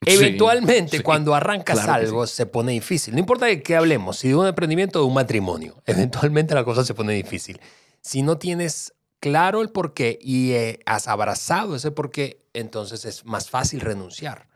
eventualmente 0.06 0.98
sí, 0.98 1.04
cuando 1.04 1.36
arrancas 1.36 1.80
claro 1.80 1.94
algo 1.94 2.28
se 2.28 2.46
pone 2.46 2.74
difícil. 2.74 3.14
No 3.14 3.20
importa 3.20 3.46
de 3.46 3.62
qué 3.62 3.76
hablemos, 3.76 4.18
si 4.18 4.30
de 4.30 4.36
un 4.36 4.48
emprendimiento 4.48 5.00
o 5.00 5.02
de 5.04 5.08
un 5.08 5.14
matrimonio, 5.14 5.82
eventualmente 5.86 6.54
la 6.56 6.64
cosa 6.64 6.86
se 6.86 6.94
pone 6.94 7.14
difícil. 7.14 7.60
Si 8.02 8.22
no 8.22 8.38
tienes 8.38 8.94
claro 9.20 9.62
el 9.62 9.70
porqué 9.70 10.18
y 10.22 10.52
eh, 10.52 10.80
has 10.86 11.08
abrazado 11.08 11.76
ese 11.76 11.92
porqué, 11.92 12.46
entonces 12.54 13.06
es 13.06 13.26
más 13.26 13.50
fácil 13.50 13.82
renunciar. 13.82 14.48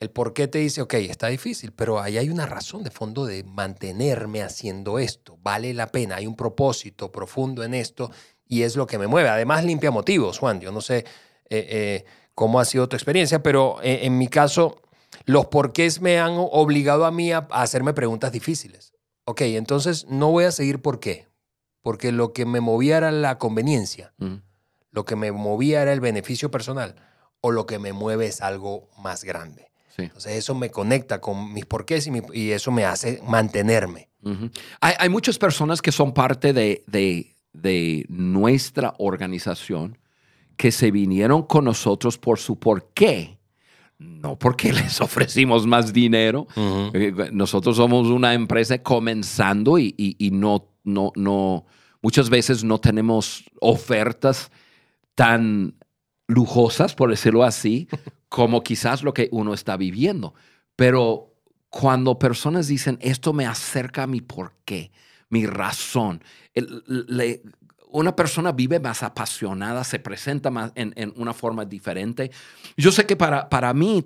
El 0.00 0.10
por 0.10 0.32
qué 0.32 0.46
te 0.46 0.58
dice, 0.58 0.80
ok, 0.80 0.94
está 0.94 1.26
difícil, 1.26 1.72
pero 1.72 2.00
ahí 2.00 2.18
hay 2.18 2.30
una 2.30 2.46
razón 2.46 2.84
de 2.84 2.90
fondo 2.90 3.26
de 3.26 3.42
mantenerme 3.42 4.42
haciendo 4.42 4.98
esto. 5.00 5.38
Vale 5.42 5.74
la 5.74 5.88
pena, 5.88 6.16
hay 6.16 6.26
un 6.26 6.36
propósito 6.36 7.10
profundo 7.10 7.64
en 7.64 7.74
esto 7.74 8.10
y 8.46 8.62
es 8.62 8.76
lo 8.76 8.86
que 8.86 8.96
me 8.98 9.08
mueve. 9.08 9.28
Además, 9.28 9.64
limpia 9.64 9.90
motivos, 9.90 10.38
Juan. 10.38 10.60
Yo 10.60 10.70
no 10.70 10.80
sé 10.80 10.98
eh, 10.98 11.04
eh, 11.50 12.04
cómo 12.34 12.60
ha 12.60 12.64
sido 12.64 12.88
tu 12.88 12.94
experiencia, 12.94 13.42
pero 13.42 13.82
eh, 13.82 14.00
en 14.02 14.16
mi 14.18 14.28
caso, 14.28 14.80
los 15.24 15.46
porqués 15.46 16.00
me 16.00 16.20
han 16.20 16.34
obligado 16.36 17.04
a 17.04 17.10
mí 17.10 17.32
a, 17.32 17.48
a 17.50 17.62
hacerme 17.62 17.92
preguntas 17.92 18.30
difíciles. 18.30 18.92
Ok, 19.24 19.40
entonces 19.42 20.06
no 20.08 20.30
voy 20.30 20.44
a 20.44 20.52
seguir 20.52 20.80
por 20.80 21.00
qué, 21.00 21.26
porque 21.82 22.12
lo 22.12 22.32
que 22.32 22.46
me 22.46 22.60
movía 22.60 22.98
era 22.98 23.10
la 23.10 23.36
conveniencia, 23.38 24.14
Mm. 24.18 24.36
lo 24.92 25.04
que 25.04 25.16
me 25.16 25.32
movía 25.32 25.82
era 25.82 25.92
el 25.92 26.00
beneficio 26.00 26.50
personal, 26.52 26.94
o 27.40 27.50
lo 27.50 27.66
que 27.66 27.78
me 27.78 27.92
mueve 27.92 28.26
es 28.26 28.40
algo 28.40 28.88
más 28.98 29.24
grande. 29.24 29.67
Sí. 29.98 30.04
Entonces 30.04 30.32
eso 30.36 30.54
me 30.54 30.70
conecta 30.70 31.20
con 31.20 31.52
mis 31.52 31.66
porqués 31.66 32.06
y, 32.06 32.10
mi- 32.12 32.22
y 32.32 32.50
eso 32.52 32.70
me 32.70 32.84
hace 32.84 33.20
mantenerme. 33.26 34.08
Hay, 34.80 34.94
hay 34.98 35.08
muchas 35.08 35.38
personas 35.38 35.82
que 35.82 35.90
son 35.92 36.12
parte 36.14 36.52
de, 36.52 36.84
de- 36.86 37.34
de 37.52 38.04
nuestra 38.08 38.94
organización 38.98 39.98
que 40.56 40.70
se 40.70 40.90
vinieron 40.90 41.42
con 41.42 41.64
nosotros 41.64 42.16
por 42.18 42.38
su 42.38 42.58
porqué, 42.58 43.38
no 43.98 44.38
porque 44.38 44.72
les 44.72 45.00
ofrecimos 45.00 45.66
más 45.66 45.92
dinero. 45.92 46.46
Eh, 46.94 47.12
Nosotros 47.32 47.76
somos 47.76 48.06
una 48.08 48.34
empresa 48.34 48.78
comenzando 48.82 49.78
y, 49.78 49.94
y- 49.96 50.14
y 50.18 50.30
no, 50.30 50.68
no, 50.84 51.10
no, 51.16 51.64
muchas 52.02 52.28
veces 52.30 52.62
no 52.62 52.78
tenemos 52.78 53.44
ofertas 53.60 54.50
tan 55.16 55.74
lujosas, 56.28 56.94
por 56.94 57.10
decirlo 57.10 57.42
así, 57.42 57.88
como 58.28 58.62
quizás 58.62 59.02
lo 59.02 59.14
que 59.14 59.28
uno 59.32 59.54
está 59.54 59.76
viviendo. 59.76 60.34
Pero 60.76 61.34
cuando 61.70 62.18
personas 62.18 62.68
dicen, 62.68 62.98
esto 63.00 63.32
me 63.32 63.46
acerca 63.46 64.04
a 64.04 64.06
mi 64.06 64.20
porqué, 64.20 64.90
mi 65.28 65.46
razón, 65.46 66.22
una 67.90 68.14
persona 68.14 68.52
vive 68.52 68.80
más 68.80 69.02
apasionada, 69.02 69.84
se 69.84 69.98
presenta 69.98 70.50
más 70.50 70.72
en, 70.74 71.12
una 71.16 71.34
forma 71.34 71.64
diferente. 71.64 72.30
Yo 72.76 72.92
sé 72.92 73.06
que 73.06 73.16
para, 73.16 73.48
para 73.48 73.72
mí, 73.74 74.04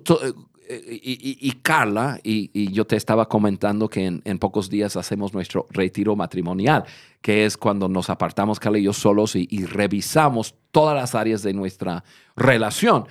eh, 0.69 0.99
y, 1.01 1.51
Carla, 1.61 2.19
y, 2.23 2.71
yo 2.71 2.85
te 2.85 2.95
estaba 2.95 3.27
comentando 3.27 3.89
que 3.89 4.05
en, 4.05 4.21
en 4.25 4.39
pocos 4.39 4.69
días 4.69 4.95
hacemos 4.95 5.33
nuestro 5.33 5.67
retiro 5.69 6.15
matrimonial, 6.15 6.85
que 7.21 7.45
es 7.45 7.57
cuando 7.57 7.87
nos 7.87 8.09
apartamos 8.09 8.59
Carla 8.59 8.79
y 8.79 8.83
yo 8.83 8.93
solos 8.93 9.35
y 9.35 9.65
revisamos 9.65 10.55
todas 10.71 10.95
las 10.95 11.15
áreas 11.15 11.43
de 11.43 11.53
nuestra 11.53 12.03
relación. 12.35 13.05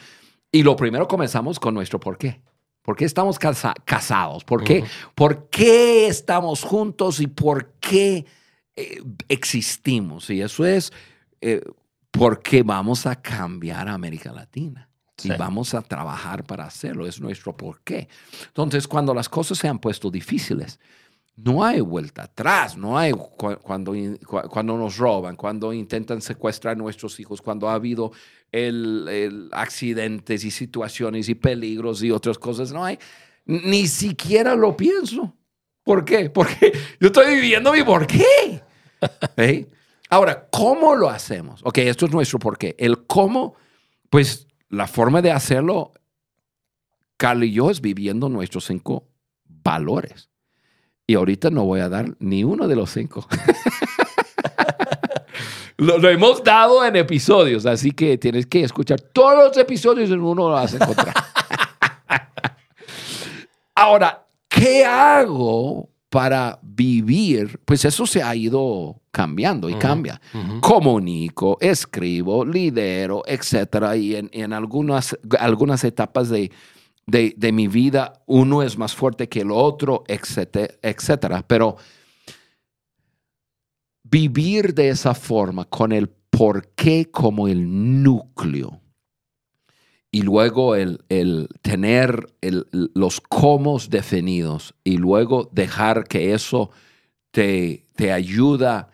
Y 0.52 0.62
lo 0.62 0.76
primero 0.76 1.08
comenzamos 1.08 1.58
con 1.58 1.72
nuestro 1.74 1.98
por 1.98 2.18
qué. 2.18 2.42
¿Por 2.82 2.94
qué 2.96 3.04
estamos 3.06 3.38
casa- 3.38 3.74
casados? 3.84 4.44
¿Por 4.44 4.62
qué. 4.64 4.84
¿Por 5.14 5.48
qué 5.48 6.08
estamos 6.08 6.62
juntos 6.62 7.20
y 7.20 7.26
por 7.26 7.72
qué 7.80 8.26
eh, 8.76 9.02
existimos? 9.28 10.28
Y 10.30 10.42
eso 10.42 10.66
es 10.66 10.92
eh, 11.40 11.62
porque 12.10 12.62
vamos 12.62 13.06
a 13.06 13.16
cambiar 13.16 13.88
a 13.88 13.94
América 13.94 14.32
Latina. 14.32 14.88
Sí. 15.16 15.28
Y 15.32 15.36
vamos 15.36 15.72
a 15.74 15.82
trabajar 15.82 16.44
para 16.44 16.64
hacerlo. 16.64 17.06
Es 17.06 17.20
nuestro 17.20 17.56
porqué. 17.56 18.08
Entonces, 18.48 18.88
cuando 18.88 19.14
las 19.14 19.28
cosas 19.28 19.58
se 19.58 19.68
han 19.68 19.78
puesto 19.78 20.10
difíciles, 20.10 20.80
no 21.36 21.64
hay 21.64 21.80
vuelta 21.80 22.24
atrás, 22.24 22.76
no 22.76 22.98
hay 22.98 23.12
cu- 23.12 23.56
cuando, 23.62 23.94
cuando 24.50 24.76
nos 24.76 24.96
roban, 24.98 25.34
cuando 25.36 25.72
intentan 25.72 26.20
secuestrar 26.20 26.74
a 26.74 26.78
nuestros 26.78 27.18
hijos, 27.20 27.40
cuando 27.40 27.68
ha 27.68 27.74
habido 27.74 28.12
el, 28.50 29.08
el 29.08 29.48
accidentes 29.52 30.44
y 30.44 30.50
situaciones 30.50 31.28
y 31.28 31.34
peligros 31.34 32.02
y 32.02 32.10
otras 32.10 32.38
cosas, 32.38 32.72
no 32.72 32.84
hay. 32.84 32.98
Ni 33.46 33.86
siquiera 33.86 34.54
lo 34.54 34.76
pienso. 34.76 35.34
¿Por 35.82 36.04
qué? 36.04 36.30
Porque 36.30 36.72
yo 37.00 37.06
estoy 37.08 37.34
viviendo 37.34 37.72
mi 37.72 37.82
por 37.82 38.06
qué. 38.06 38.62
¿Eh? 39.36 39.66
Ahora, 40.10 40.46
¿cómo 40.50 40.94
lo 40.94 41.08
hacemos? 41.08 41.60
Ok, 41.64 41.78
esto 41.78 42.04
es 42.06 42.12
nuestro 42.12 42.38
por 42.38 42.58
qué. 42.58 42.76
El 42.78 43.06
cómo, 43.06 43.54
pues 44.10 44.46
la 44.68 44.86
forma 44.86 45.22
de 45.22 45.32
hacerlo, 45.32 45.92
Carl 47.16 47.42
y 47.44 47.52
yo, 47.52 47.70
es 47.70 47.80
viviendo 47.80 48.28
nuestros 48.28 48.66
cinco 48.66 49.08
valores. 49.46 50.28
Y 51.12 51.14
ahorita 51.14 51.50
no 51.50 51.66
voy 51.66 51.80
a 51.80 51.90
dar 51.90 52.16
ni 52.20 52.42
uno 52.42 52.66
de 52.66 52.74
los 52.74 52.90
cinco. 52.90 53.28
lo, 55.76 55.98
lo 55.98 56.08
hemos 56.08 56.42
dado 56.42 56.82
en 56.86 56.96
episodios, 56.96 57.66
así 57.66 57.90
que 57.90 58.16
tienes 58.16 58.46
que 58.46 58.64
escuchar 58.64 58.98
todos 58.98 59.48
los 59.48 59.56
episodios 59.58 60.08
y 60.08 60.14
en 60.14 60.22
uno 60.22 60.48
lo 60.48 60.54
vas 60.54 60.72
a 60.72 60.76
encontrar. 60.76 61.14
Ahora, 63.74 64.26
¿qué 64.48 64.86
hago 64.86 65.90
para 66.08 66.58
vivir? 66.62 67.60
Pues 67.66 67.84
eso 67.84 68.06
se 68.06 68.22
ha 68.22 68.34
ido 68.34 69.02
cambiando 69.10 69.68
y 69.68 69.74
cambia. 69.74 70.18
Comunico, 70.62 71.58
escribo, 71.60 72.42
lidero, 72.42 73.22
etcétera. 73.26 73.98
Y 73.98 74.16
en, 74.16 74.30
en 74.32 74.54
algunas, 74.54 75.14
algunas 75.38 75.84
etapas 75.84 76.30
de, 76.30 76.50
de, 77.06 77.34
de 77.36 77.52
mi 77.52 77.68
vida, 77.68 78.22
uno 78.26 78.62
es 78.62 78.78
más 78.78 78.94
fuerte 78.94 79.28
que 79.28 79.40
el 79.40 79.50
otro, 79.50 80.04
etcétera. 80.06 81.44
Pero 81.46 81.76
vivir 84.04 84.74
de 84.74 84.90
esa 84.90 85.14
forma, 85.14 85.64
con 85.64 85.92
el 85.92 86.08
porqué 86.08 87.10
como 87.10 87.48
el 87.48 88.02
núcleo, 88.02 88.80
y 90.10 90.22
luego 90.22 90.74
el, 90.74 91.02
el 91.08 91.48
tener 91.62 92.34
el- 92.42 92.66
los 92.94 93.20
cómo 93.20 93.78
definidos, 93.78 94.74
y 94.84 94.98
luego 94.98 95.48
dejar 95.52 96.04
que 96.04 96.34
eso 96.34 96.70
te, 97.30 97.86
te 97.96 98.12
ayuda 98.12 98.90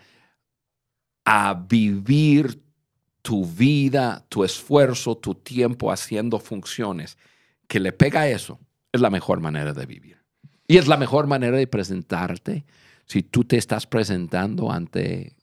a 1.24 1.54
vivir 1.54 2.62
tu 3.22 3.44
vida, 3.44 4.24
tu 4.28 4.44
esfuerzo, 4.44 5.16
tu 5.16 5.34
tiempo 5.34 5.90
haciendo 5.90 6.38
funciones 6.38 7.18
que 7.68 7.78
le 7.80 7.92
pega 7.92 8.22
a 8.22 8.28
eso, 8.28 8.58
es 8.92 9.00
la 9.00 9.10
mejor 9.10 9.40
manera 9.40 9.72
de 9.72 9.86
vivir. 9.86 10.18
Y 10.66 10.76
es 10.78 10.88
la 10.88 10.96
mejor 10.96 11.26
manera 11.28 11.56
de 11.56 11.66
presentarte. 11.66 12.64
Si 13.06 13.22
tú 13.22 13.44
te 13.44 13.56
estás 13.56 13.86
presentando 13.86 14.70
ante, 14.72 15.28
eh, 15.28 15.34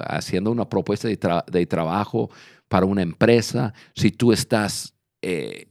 haciendo 0.00 0.50
una 0.50 0.68
propuesta 0.68 1.06
de, 1.08 1.18
tra- 1.18 1.44
de 1.46 1.64
trabajo 1.66 2.30
para 2.68 2.84
una 2.86 3.02
empresa, 3.02 3.72
si 3.94 4.10
tú 4.10 4.32
estás 4.32 4.94
eh, 5.22 5.68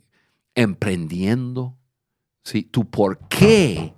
emprendiendo, 0.75 1.77
si 2.43 2.63
tu 2.63 2.89
por 2.89 3.19
qué 3.27 3.93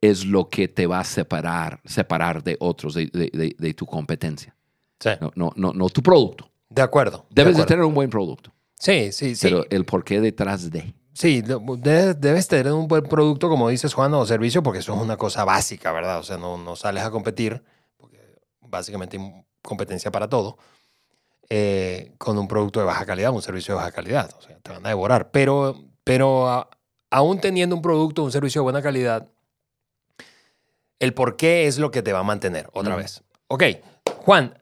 es 0.00 0.24
lo 0.24 0.48
que 0.48 0.68
te 0.68 0.86
va 0.86 1.00
a 1.00 1.04
separar, 1.04 1.80
separar 1.84 2.42
de 2.42 2.56
otros, 2.60 2.94
de, 2.94 3.06
de- 3.06 3.30
de- 3.32 3.56
de 3.58 3.74
tu 3.74 3.86
competencia. 3.86 4.54
Sí, 4.98 5.10
No, 5.20 5.32
no, 5.34 5.52
no, 5.56 5.72
no 5.72 5.88
tu 5.88 6.02
producto. 6.02 6.50
de 6.68 6.82
acuerdo. 6.82 7.26
Debes 7.30 7.54
de, 7.56 7.62
acuerdo. 7.62 7.66
tener 7.66 7.84
un 7.84 7.94
buen 7.94 8.10
producto, 8.10 8.52
Sí, 8.78 9.12
sí, 9.12 9.34
sí. 9.34 9.40
pero 9.46 9.64
el 9.70 9.84
por 9.84 10.04
qué 10.04 10.20
detrás 10.20 10.70
de. 10.70 10.94
Sí, 11.12 11.42
debes 11.42 12.48
tener 12.48 12.72
un 12.72 12.86
buen 12.88 13.02
producto, 13.04 13.48
como 13.48 13.68
dices 13.68 13.92
Juan, 13.94 14.14
o 14.14 14.24
servicio, 14.26 14.62
porque 14.62 14.78
eso 14.78 14.94
es 14.94 15.00
una 15.00 15.16
cosa 15.16 15.44
básica, 15.44 15.92
¿verdad? 15.92 16.18
O 16.18 16.22
sea, 16.22 16.36
no, 16.38 16.56
no 16.56 16.76
sales 16.76 17.02
a 17.02 17.10
competir, 17.10 17.62
porque 17.96 18.18
básicamente 18.60 19.16
hay 19.18 19.44
competencia 19.62 20.10
para 20.10 20.28
todo, 20.28 20.56
eh, 21.48 22.12
con 22.18 22.38
un 22.38 22.46
producto 22.48 22.80
de 22.80 22.86
baja 22.86 23.04
calidad, 23.04 23.32
un 23.32 23.42
servicio 23.42 23.74
de 23.74 23.78
baja 23.80 23.92
calidad. 23.92 24.30
O 24.38 24.42
sea, 24.42 24.58
te 24.60 24.70
van 24.70 24.86
a 24.86 24.90
devorar. 24.90 25.30
Pero, 25.32 25.74
pero 26.04 26.48
a- 26.48 26.70
aún 27.10 27.40
teniendo 27.40 27.74
un 27.74 27.82
producto, 27.82 28.22
un 28.22 28.32
servicio 28.32 28.60
de 28.60 28.64
buena 28.64 28.80
calidad, 28.82 29.28
el 31.00 31.14
por 31.14 31.36
qué 31.36 31.66
es 31.66 31.78
lo 31.78 31.90
que 31.90 32.02
te 32.02 32.12
va 32.12 32.20
a 32.20 32.24
mantener, 32.24 32.68
otra 32.72 32.94
vez. 32.96 33.22
Ok, 33.48 33.64
Juan, 34.18 34.58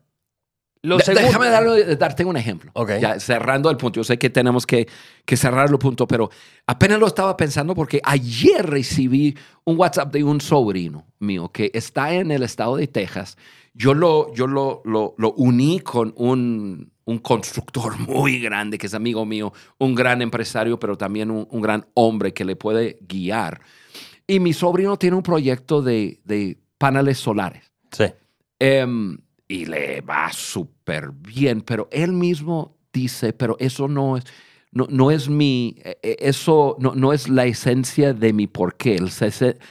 lo 0.83 0.99
segundo... 1.01 1.27
Déjame 1.27 1.47
darlo- 1.49 1.97
darte 1.97 2.25
un 2.25 2.37
ejemplo. 2.37 2.71
Ok. 2.75 2.93
Ya 3.01 3.19
cerrando 3.21 3.71
el 3.71 3.77
punto. 3.77 4.01
Yo 4.01 4.05
sé 4.05 4.19
que 4.19 4.31
tenemos 4.31 4.67
que, 4.67 4.89
que 5.25 5.37
cerrar 5.37 5.69
el 5.71 5.79
punto, 5.79 6.07
pero 6.07 6.31
apenas 6.67 6.99
lo 6.99 7.07
estaba 7.07 7.37
pensando 7.37 7.75
porque 7.75 8.01
ayer 8.05 8.65
recibí 8.65 9.37
un 9.65 9.79
WhatsApp 9.79 10.13
de 10.13 10.25
un 10.25 10.41
sobrino 10.41 11.07
mío 11.19 11.51
que 11.53 11.71
está 11.75 12.13
en 12.15 12.31
el 12.31 12.43
estado 12.43 12.77
de 12.77 12.87
Texas. 12.87 13.37
Yo 13.75 13.95
lo, 13.95 14.33
yo 14.35 14.47
lo, 14.47 14.83
lo, 14.85 15.15
lo 15.19 15.33
uní 15.35 15.81
con 15.81 16.13
un, 16.17 16.91
un 17.05 17.19
constructor 17.19 17.99
muy 18.09 18.41
grande 18.41 18.79
que 18.79 18.87
es 18.87 18.95
amigo 18.95 19.25
mío, 19.25 19.53
un 19.79 19.95
gran 19.95 20.23
empresario, 20.23 20.79
pero 20.79 20.97
también 20.97 21.31
un, 21.31 21.47
un 21.51 21.61
gran 21.61 21.87
hombre 21.95 22.33
que 22.33 22.45
le 22.45 22.57
puede 22.57 22.99
guiar. 23.03 23.61
Y 24.27 24.41
mi 24.41 24.53
sobrino 24.53 24.97
tiene 24.99 25.17
un 25.17 25.23
proyecto 25.23 25.81
de, 25.81 26.21
de 26.25 26.59
paneles 26.77 27.19
solares. 27.19 27.65
Sí. 27.93 28.05
Em, 28.59 29.19
y 29.49 29.65
le 29.65 30.03
va 30.03 30.31
súper 30.33 31.11
bien, 31.13 31.63
pero 31.63 31.89
él 31.91 32.13
mismo 32.13 32.77
dice, 32.93 33.33
pero 33.33 33.57
eso 33.59 33.89
no 33.89 34.19
es, 34.19 34.25
no, 34.71 34.87
no 34.91 35.11
es 35.11 35.29
mi, 35.31 35.77
eh, 35.85 35.97
eh, 36.03 36.17
eso 36.21 36.77
no, 36.79 36.95
no 36.95 37.15
es 37.15 37.29
la 37.31 37.47
esencia 37.47 38.13
de 38.13 38.35
mi 38.35 38.47
porqué. 38.47 38.99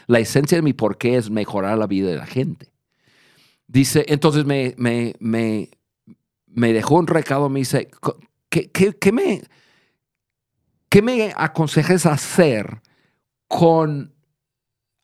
La 0.07 0.19
esencia 0.19 0.57
de 0.57 0.61
mi 0.63 0.73
porqué 0.73 1.15
es 1.17 1.29
mejorar 1.29 1.77
la 1.77 1.85
vida 1.87 2.09
de 2.09 2.17
la 2.17 2.25
gente. 2.25 2.71
Dice, 3.67 4.05
entonces 4.07 4.45
me, 4.45 4.73
me, 4.77 5.13
me, 5.19 5.69
me 6.47 6.73
dejó 6.73 6.95
un 6.95 7.07
recado, 7.07 7.47
me 7.49 7.59
dice, 7.59 7.87
"Co- 7.99 8.17
¿qué, 8.49 8.71
qué, 8.71 8.95
qué 8.97 9.11
me, 9.11 9.43
¿qué 10.89 11.01
me 11.01 11.33
aconsejas 11.35 12.05
hacer 12.05 12.81
con 13.47 14.13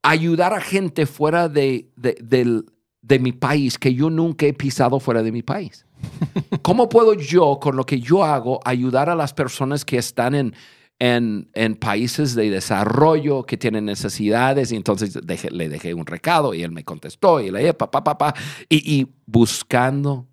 ayudar 0.02 0.54
a 0.54 0.62
gente 0.62 1.06
fuera 1.06 1.48
de- 1.50 1.92
del, 1.96 2.66
de 3.04 3.20
mi 3.20 3.34
país 3.34 3.78
que 3.78 3.94
yo 3.94 4.10
nunca 4.10 4.48
he 4.48 4.54
pisado 4.54 5.00
fuera 5.00 5.22
de 5.22 5.32
mi 5.32 5.44
país. 5.44 5.86
¿Cómo 6.64 6.90
puedo 6.90 7.14
yo, 7.14 7.60
con 7.62 7.76
lo 7.76 7.86
que 7.86 8.00
yo 8.00 8.24
hago, 8.24 8.60
ayudar 8.66 9.10
a 9.10 9.16
las 9.16 9.34
personas 9.34 9.86
que 9.86 9.98
están 9.98 10.34
en, 10.34 10.56
en, 11.00 11.50
en 11.54 11.76
países 11.76 12.34
de 12.34 12.50
desarrollo, 12.50 13.44
que 13.44 13.58
tienen 13.58 13.86
necesidades? 13.86 14.72
Y 14.72 14.78
entonces 14.78 15.20
le 15.52 15.70
dejé 15.70 15.94
un 15.94 16.06
recado 16.06 16.54
y 16.54 16.64
él 16.64 16.72
me 16.72 16.86
contestó 16.86 17.42
y 17.42 17.52
le 17.52 17.60
dije, 17.60 17.74
papá, 17.74 18.04
papá, 18.04 18.34
y, 18.70 19.00
y 19.00 19.08
buscando 19.26 20.28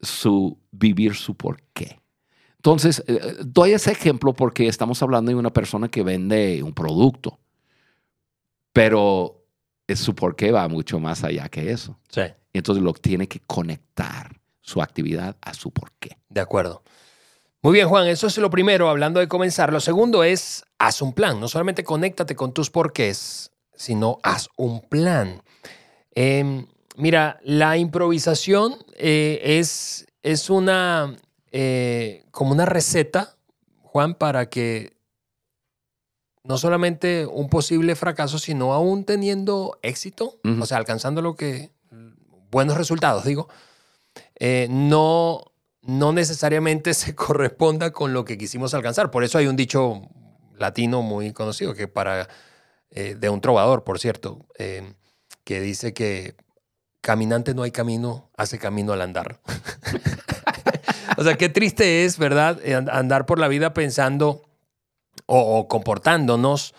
su 0.00 0.58
vivir 0.72 1.14
su 1.14 1.36
porqué. 1.36 2.00
Entonces, 2.56 3.04
eh, 3.06 3.36
doy 3.44 3.72
ese 3.72 3.92
ejemplo 3.92 4.34
porque 4.34 4.66
estamos 4.66 5.00
hablando 5.02 5.30
de 5.30 5.36
una 5.36 5.52
persona 5.52 5.88
que 5.88 6.02
vende 6.02 6.62
un 6.64 6.74
producto, 6.74 7.38
pero 8.72 9.38
su 9.96 10.14
porqué 10.14 10.52
va 10.52 10.68
mucho 10.68 10.98
más 10.98 11.24
allá 11.24 11.48
que 11.48 11.70
eso. 11.70 11.98
Sí. 12.08 12.22
Entonces 12.52 12.82
lo 12.82 12.92
tiene 12.92 13.28
que 13.28 13.40
conectar 13.40 14.40
su 14.60 14.82
actividad 14.82 15.36
a 15.40 15.54
su 15.54 15.70
porqué. 15.70 16.18
De 16.28 16.40
acuerdo. 16.40 16.82
Muy 17.60 17.72
bien, 17.72 17.88
Juan, 17.88 18.06
eso 18.06 18.28
es 18.28 18.38
lo 18.38 18.50
primero, 18.50 18.88
hablando 18.88 19.18
de 19.18 19.26
comenzar. 19.26 19.72
Lo 19.72 19.80
segundo 19.80 20.22
es, 20.22 20.64
haz 20.78 21.02
un 21.02 21.12
plan. 21.12 21.40
No 21.40 21.48
solamente 21.48 21.82
conéctate 21.82 22.36
con 22.36 22.52
tus 22.52 22.70
porqués, 22.70 23.50
sino 23.74 24.18
haz 24.22 24.48
un 24.56 24.80
plan. 24.82 25.42
Em, 26.14 26.66
mira, 26.96 27.40
la 27.42 27.76
improvisación 27.76 28.76
eh, 28.96 29.40
es, 29.42 30.06
es 30.22 30.50
una, 30.50 31.16
eh, 31.50 32.26
como 32.30 32.52
una 32.52 32.64
receta, 32.64 33.36
Juan, 33.82 34.14
para 34.14 34.48
que 34.48 34.97
no 36.48 36.56
solamente 36.56 37.26
un 37.26 37.50
posible 37.50 37.94
fracaso, 37.94 38.38
sino 38.38 38.72
aún 38.72 39.04
teniendo 39.04 39.78
éxito, 39.82 40.40
o 40.58 40.64
sea, 40.64 40.78
alcanzando 40.78 41.20
lo 41.20 41.36
que, 41.36 41.72
buenos 42.50 42.78
resultados, 42.78 43.24
digo, 43.24 43.48
eh, 44.36 44.66
no, 44.70 45.42
no 45.82 46.12
necesariamente 46.14 46.94
se 46.94 47.14
corresponda 47.14 47.92
con 47.92 48.14
lo 48.14 48.24
que 48.24 48.38
quisimos 48.38 48.72
alcanzar. 48.72 49.10
Por 49.10 49.24
eso 49.24 49.36
hay 49.36 49.46
un 49.46 49.56
dicho 49.56 50.00
latino 50.56 51.02
muy 51.02 51.34
conocido, 51.34 51.74
que 51.74 51.86
para, 51.86 52.28
eh, 52.92 53.14
de 53.14 53.28
un 53.28 53.42
trovador, 53.42 53.84
por 53.84 53.98
cierto, 53.98 54.46
eh, 54.58 54.94
que 55.44 55.60
dice 55.60 55.92
que 55.92 56.34
caminante 57.02 57.52
no 57.52 57.62
hay 57.62 57.72
camino, 57.72 58.30
hace 58.38 58.58
camino 58.58 58.94
al 58.94 59.02
andar. 59.02 59.38
o 61.18 61.24
sea, 61.24 61.36
qué 61.36 61.50
triste 61.50 62.06
es, 62.06 62.16
¿verdad? 62.16 62.58
Andar 62.90 63.26
por 63.26 63.38
la 63.38 63.48
vida 63.48 63.74
pensando 63.74 64.47
o 65.28 65.68
comportándonos 65.68 66.74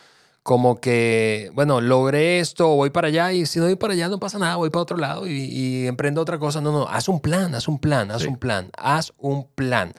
como 0.49 0.79
que, 0.81 1.51
bueno, 1.53 1.79
logré 1.79 2.39
esto, 2.39 2.69
voy 2.69 2.89
para 2.89 3.09
allá 3.09 3.33
y 3.33 3.45
si 3.45 3.59
no 3.59 3.65
voy 3.65 3.75
para 3.75 3.93
allá 3.93 4.07
no 4.07 4.19
pasa 4.19 4.39
nada, 4.39 4.55
voy 4.55 4.71
para 4.71 4.81
otro 4.81 4.97
lado 4.97 5.27
y, 5.27 5.85
emprendo 5.85 6.21
otra 6.21 6.39
cosa. 6.39 6.59
No, 6.59 6.71
no, 6.71 6.88
haz 6.88 7.07
un 7.07 7.19
plan, 7.19 7.53
haz 7.53 7.67
un 7.67 7.77
plan, 7.77 8.09
haz 8.09 8.25
un 8.25 8.38
plan, 8.38 8.71
haz 8.75 9.13
un 9.17 9.47
plan. 9.53 9.93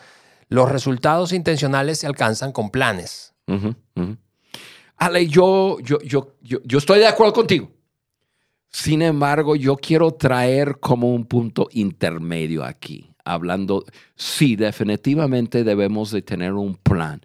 Los 0.48 0.68
resultados 0.68 1.32
intencionales 1.32 1.98
se 1.98 2.08
alcanzan 2.08 2.50
con 2.50 2.70
planes. 2.70 3.32
Ale, 4.96 5.28
yo, 5.28 5.78
yo, 5.80 6.00
yo, 6.00 6.34
yo, 6.42 6.78
estoy 6.78 6.98
de 6.98 7.06
acuerdo 7.06 7.32
contigo. 7.32 7.70
Sin 8.70 9.02
embargo, 9.02 9.54
yo 9.54 9.76
quiero 9.76 10.10
traer 10.14 10.80
como 10.80 11.14
un 11.14 11.26
punto 11.26 11.68
intermedio 11.70 12.64
aquí, 12.64 13.14
hablando, 13.24 13.84
sí, 14.16 14.56
definitivamente 14.56 15.62
debemos 15.62 16.10
de 16.10 16.22
tener 16.22 16.54
un 16.54 16.74
plan. 16.74 17.20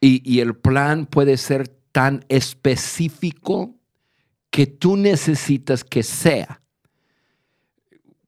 Y, 0.00 0.40
el 0.40 0.56
plan 0.56 1.04
puede 1.04 1.36
ser 1.36 1.68
tan 1.92 2.24
específico 2.28 3.74
que 4.50 4.66
tú 4.66 4.96
necesitas 4.96 5.84
que 5.84 6.02
sea. 6.02 6.62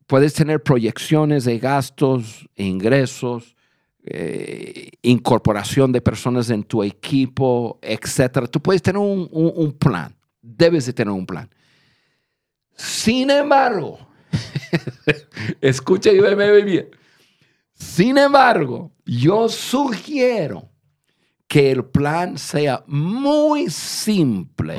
Puedes 0.07 0.35
tener 0.35 0.63
proyecciones 0.63 1.45
de 1.45 1.59
gastos, 1.59 2.47
ingresos, 2.57 3.57
eh, 4.05 4.91
incorporación 5.01 5.93
de 5.93 6.03
personas 6.03 6.51
en 6.51 6.63
tu 6.63 6.83
equipo, 6.83 7.79
etc. 7.81 8.47
Tú 8.51 8.61
puedes 8.61 8.83
tener 8.83 8.99
un, 8.99 9.77
plan, 9.79 10.15
debes 10.43 10.85
de 10.85 10.93
tener 10.93 11.13
un 11.13 11.25
plan. 11.25 11.49
Sin 12.77 13.31
embargo, 13.31 13.99
escucha 15.63 16.11
y 16.11 16.21
bien. 16.63 16.91
Sin 17.73 18.19
embargo, 18.19 18.93
yo 19.07 19.49
sugiero 19.49 20.72
que 21.53 21.71
el 21.71 21.85
plan 21.85 22.39
sea 22.39 22.83
muy 22.87 23.69
simple 23.69 24.75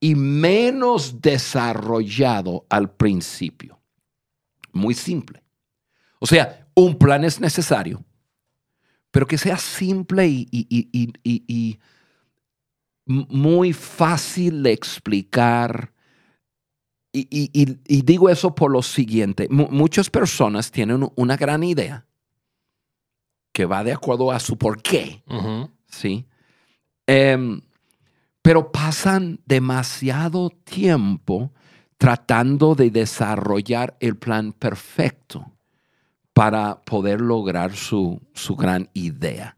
y 0.00 0.16
menos 0.16 1.22
desarrollado 1.22 2.66
al 2.68 2.90
principio. 2.90 3.78
Muy 4.72 4.94
simple. 4.94 5.40
O 6.18 6.26
sea, 6.26 6.66
un 6.74 6.98
plan 6.98 7.22
es 7.22 7.40
necesario, 7.40 8.04
pero 9.12 9.24
que 9.28 9.38
sea 9.38 9.56
simple 9.56 10.26
y, 10.26 11.78
muy 13.06 13.72
fácil 13.72 14.64
de 14.64 14.72
explicar. 14.72 15.92
Y, 17.12 18.02
digo 18.02 18.28
eso 18.28 18.52
por 18.52 18.72
lo 18.72 18.82
siguiente, 18.82 19.46
muchas 19.48 20.10
personas 20.10 20.72
tienen 20.72 21.08
una 21.14 21.36
gran 21.36 21.62
idea, 21.62 22.04
que 23.58 23.66
va 23.66 23.82
de 23.82 23.90
acuerdo 23.90 24.30
a 24.30 24.38
su 24.38 24.56
porqué, 24.56 25.24
¿sí? 25.88 26.28
Em, 27.08 27.60
pero 28.40 28.70
pasan 28.70 29.40
demasiado 29.46 30.50
tiempo 30.50 31.52
tratando 31.96 32.76
de 32.76 32.92
desarrollar 32.92 33.96
el 33.98 34.16
plan 34.16 34.52
perfecto 34.52 35.50
para 36.32 36.84
poder 36.84 37.20
lograr 37.20 37.74
su, 37.74 38.20
gran 38.56 38.90
idea. 38.94 39.56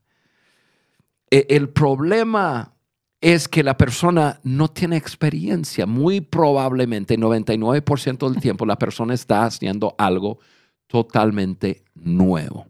E, 1.30 1.46
el 1.50 1.68
problema 1.68 2.72
es 3.20 3.48
que 3.48 3.62
la 3.62 3.76
persona 3.76 4.40
no 4.42 4.68
tiene 4.68 4.96
experiencia. 4.96 5.84
Muy 5.84 6.22
probablemente, 6.22 7.18
99% 7.18 8.30
del 8.30 8.40
tiempo, 8.40 8.64
la 8.64 8.78
persona 8.78 9.12
está 9.12 9.44
haciendo 9.44 9.94
algo 9.98 10.38
totalmente 10.86 11.84
nuevo. 11.94 12.69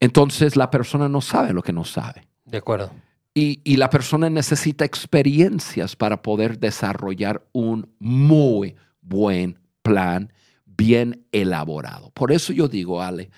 Entonces 0.00 0.56
la 0.56 0.70
persona 0.70 1.08
no 1.08 1.20
sabe 1.20 1.52
lo 1.52 1.62
que 1.62 1.72
no 1.72 1.84
sabe. 1.84 2.26
De 2.44 2.58
acuerdo. 2.58 2.90
Y, 3.38 3.76
la 3.76 3.90
persona 3.90 4.30
necesita 4.30 4.86
experiencias 4.86 5.94
para 5.94 6.22
poder 6.22 6.58
desarrollar 6.58 7.46
un 7.52 7.94
muy 7.98 8.76
buen 9.02 9.58
plan 9.82 10.32
bien 10.64 11.26
elaborado. 11.32 12.10
Por 12.12 12.32
eso 12.32 12.54
yo 12.54 12.66
digo, 12.66 13.02
Ale, 13.02 13.28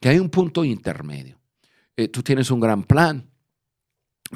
que 0.00 0.08
hay 0.08 0.18
un 0.18 0.30
punto 0.30 0.64
intermedio. 0.64 1.38
Eh, 1.98 2.08
tú 2.08 2.22
tienes 2.22 2.50
un 2.50 2.60
gran 2.60 2.82
plan, 2.84 3.28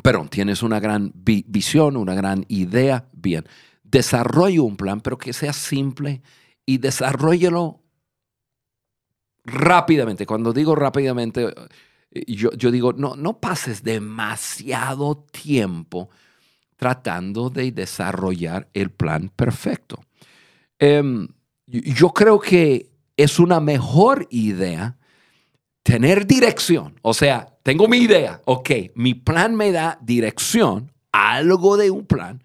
pero 0.02 0.26
tienes 0.28 0.62
una 0.62 0.80
gran 0.80 1.12
visión, 1.14 1.96
una 1.96 2.14
gran 2.14 2.44
idea, 2.48 3.08
bien. 3.14 3.46
Desarrolla 3.84 4.60
un 4.60 4.76
plan, 4.76 5.00
pero 5.00 5.16
que 5.16 5.32
sea 5.32 5.54
simple 5.54 6.20
y 6.66 6.76
desarrollelo 6.76 7.85
rápidamente. 9.46 10.26
Cuando 10.26 10.52
digo 10.52 10.74
rápidamente, 10.74 11.54
eh, 12.10 12.24
yo, 12.26 12.50
digo, 12.70 12.92
no, 12.92 13.16
no 13.16 13.40
pases 13.40 13.82
demasiado 13.82 15.24
tiempo 15.30 16.10
tratando 16.76 17.48
de 17.48 17.72
desarrollar 17.72 18.68
el 18.74 18.90
plan 18.90 19.30
perfecto. 19.34 20.02
Em, 20.78 21.28
yo 21.66 22.10
creo 22.10 22.38
que 22.38 22.90
es 23.16 23.38
una 23.38 23.60
mejor 23.60 24.26
idea 24.30 24.98
tener 25.82 26.26
dirección. 26.26 26.98
O 27.00 27.14
sea, 27.14 27.56
tengo 27.62 27.88
mi 27.88 27.98
idea, 27.98 28.42
ok, 28.44 28.70
mi 28.94 29.14
plan 29.14 29.54
me 29.54 29.72
da 29.72 29.98
dirección, 30.02 30.92
algo 31.12 31.76
de 31.76 31.90
un 31.90 32.04
plan, 32.04 32.42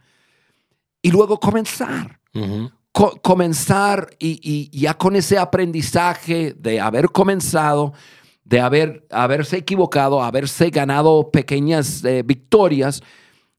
y 1.01 1.11
luego 1.11 1.39
comenzar 1.39 2.19
comenzar 2.91 4.09
y, 4.19 4.69
ya 4.77 4.95
con 4.95 5.15
ese 5.15 5.37
aprendizaje 5.37 6.53
de 6.57 6.79
haber 6.79 7.09
comenzado, 7.09 7.93
de 8.43 8.59
haber, 8.59 9.07
haberse 9.09 9.57
equivocado, 9.57 10.21
haberse 10.21 10.69
ganado 10.69 11.31
pequeñas 11.31 12.03
eh, 12.03 12.23
victorias, 12.23 13.01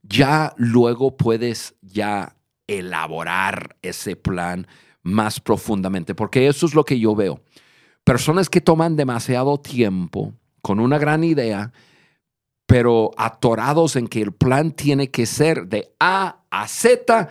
ya 0.03 0.53
luego 0.57 1.17
puedes 1.17 1.75
ya 1.81 2.37
elaborar 2.67 3.77
ese 3.83 4.17
plan 4.17 4.67
más 5.03 5.41
profundamente, 5.41 6.15
porque 6.15 6.47
eso 6.47 6.67
es 6.67 6.75
lo 6.75 6.85
que 6.85 6.99
yo 6.99 7.15
veo. 7.15 7.41
Personas 8.05 8.49
que 8.49 8.61
toman 8.61 8.97
demasiado 8.97 9.59
tiempo 9.59 10.35
con 10.61 10.79
una 10.79 10.99
gran 10.99 11.25
idea, 11.25 11.73
pero 12.67 13.11
atorados 13.17 13.97
en 13.97 14.09
que 14.09 14.23
el 14.23 14.33
plan 14.33 14.73
tiene 14.73 15.11
que 15.11 15.27
ser 15.27 15.67
de 15.67 15.93
A 16.01 16.43
a 16.51 16.69
Z, 16.69 17.29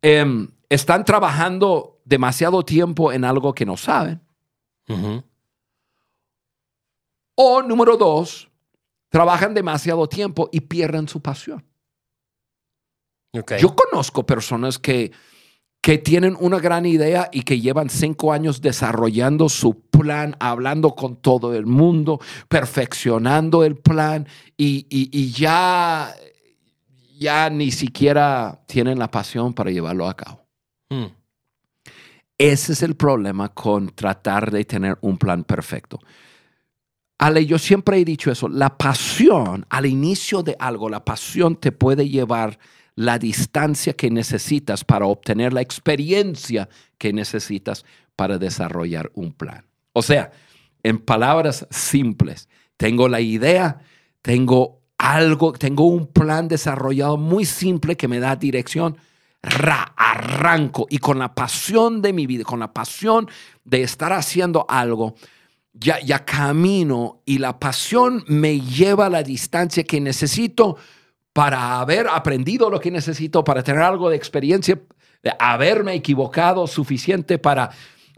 em, 0.00 0.48
están 0.74 1.04
trabajando 1.04 2.00
demasiado 2.04 2.62
tiempo 2.64 3.12
en 3.12 3.24
algo 3.24 3.52
que 3.54 3.66
no 3.66 3.76
saben. 3.76 4.20
O 7.34 7.62
número 7.62 7.96
dos, 7.96 8.50
trabajan 9.08 9.54
demasiado 9.54 10.08
tiempo 10.08 10.48
y 10.52 10.60
pierden 10.60 11.08
su 11.08 11.20
pasión. 11.20 11.64
Yo 13.58 13.74
conozco 13.74 14.24
personas 14.26 14.78
que 14.78 15.12
que 15.84 15.98
tienen 15.98 16.36
una 16.38 16.60
gran 16.60 16.86
idea 16.86 17.28
y 17.32 17.42
que 17.42 17.58
llevan 17.60 17.90
cinco 17.90 18.32
años 18.32 18.60
desarrollando 18.60 19.48
su 19.48 19.80
plan, 19.90 20.36
hablando 20.38 20.94
con 20.94 21.16
todo 21.16 21.54
el 21.56 21.66
mundo, 21.66 22.20
perfeccionando 22.48 23.64
el 23.64 23.76
plan 23.76 24.28
y, 24.56 24.86
y- 24.88 25.10
y 25.10 25.32
ya, 25.32 26.14
ya 27.18 27.50
ni 27.50 27.72
siquiera 27.72 28.62
tienen 28.68 28.96
la 29.00 29.10
pasión 29.10 29.52
para 29.54 29.72
llevarlo 29.72 30.06
a 30.06 30.14
cabo. 30.14 30.41
Mm. 30.92 31.06
Ese 32.38 32.72
es 32.72 32.82
el 32.82 32.96
problema 32.96 33.48
con 33.50 33.90
tratar 33.90 34.50
de 34.50 34.64
tener 34.64 34.98
un 35.00 35.16
plan 35.16 35.44
perfecto. 35.44 35.98
Ale, 37.18 37.46
yo 37.46 37.58
siempre 37.58 37.98
he 37.98 38.04
dicho 38.04 38.32
eso, 38.32 38.48
la 38.48 38.76
pasión, 38.76 39.64
al 39.70 39.86
inicio 39.86 40.42
de 40.42 40.56
algo, 40.58 40.88
la 40.88 41.04
pasión 41.04 41.56
te 41.56 41.70
puede 41.70 42.08
llevar 42.08 42.58
la 42.96 43.18
distancia 43.18 43.92
que 43.92 44.10
necesitas 44.10 44.84
para 44.84 45.06
obtener 45.06 45.52
la 45.52 45.60
experiencia 45.60 46.68
que 46.98 47.12
necesitas 47.12 47.84
para 48.16 48.38
desarrollar 48.38 49.10
un 49.14 49.32
plan. 49.32 49.64
O 49.92 50.02
sea, 50.02 50.32
en 50.82 50.98
palabras 50.98 51.66
simples, 51.70 52.48
tengo 52.76 53.08
la 53.08 53.20
idea, 53.20 53.78
tengo 54.20 54.80
algo, 54.98 55.52
tengo 55.52 55.86
un 55.86 56.08
plan 56.08 56.48
desarrollado 56.48 57.16
muy 57.16 57.44
simple 57.44 57.96
que 57.96 58.08
me 58.08 58.18
da 58.18 58.36
dirección, 58.36 58.96
ra, 59.42 59.92
arranco 59.96 60.86
y 60.88 60.98
con 60.98 61.18
la 61.18 61.34
pasión 61.34 62.00
de 62.00 62.12
mi 62.12 62.26
vida, 62.26 62.44
con 62.44 62.60
la 62.60 62.72
pasión 62.72 63.28
de 63.64 63.82
estar 63.82 64.12
haciendo 64.12 64.64
algo, 64.68 65.14
ya, 65.72 66.00
ya 66.00 66.24
camino 66.24 67.22
y 67.24 67.38
la 67.38 67.58
pasión 67.58 68.24
me 68.28 68.60
lleva 68.60 69.06
a 69.06 69.10
la 69.10 69.22
distancia 69.22 69.84
que 69.84 70.00
necesito 70.00 70.76
para 71.32 71.80
haber 71.80 72.08
aprendido 72.08 72.70
lo 72.70 72.78
que 72.78 72.90
necesito, 72.90 73.42
para 73.42 73.62
tener 73.62 73.82
algo 73.82 74.10
de 74.10 74.16
experiencia, 74.16 74.78
de 75.22 75.32
haberme 75.38 75.94
equivocado 75.94 76.66
suficiente 76.66 77.38
para, 77.38 77.70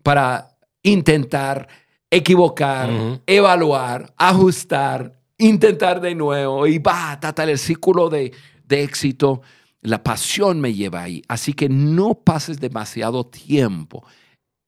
para 0.02 0.56
intentar 0.82 1.68
equivocar, 2.10 2.90
evaluar, 3.26 4.12
ajustar, 4.16 5.12
intentar 5.38 6.00
de 6.00 6.14
nuevo 6.14 6.66
y 6.66 6.78
va, 6.78 7.18
tal 7.20 7.48
el 7.48 7.58
círculo 7.58 8.08
de, 8.08 8.32
de 8.64 8.82
éxito. 8.82 9.42
La 9.84 10.02
pasión 10.02 10.60
me 10.60 10.74
lleva 10.74 11.02
ahí. 11.02 11.22
Así 11.28 11.54
que 11.54 11.68
no 11.68 12.14
pases 12.14 12.58
demasiado 12.58 13.26
tiempo. 13.26 14.04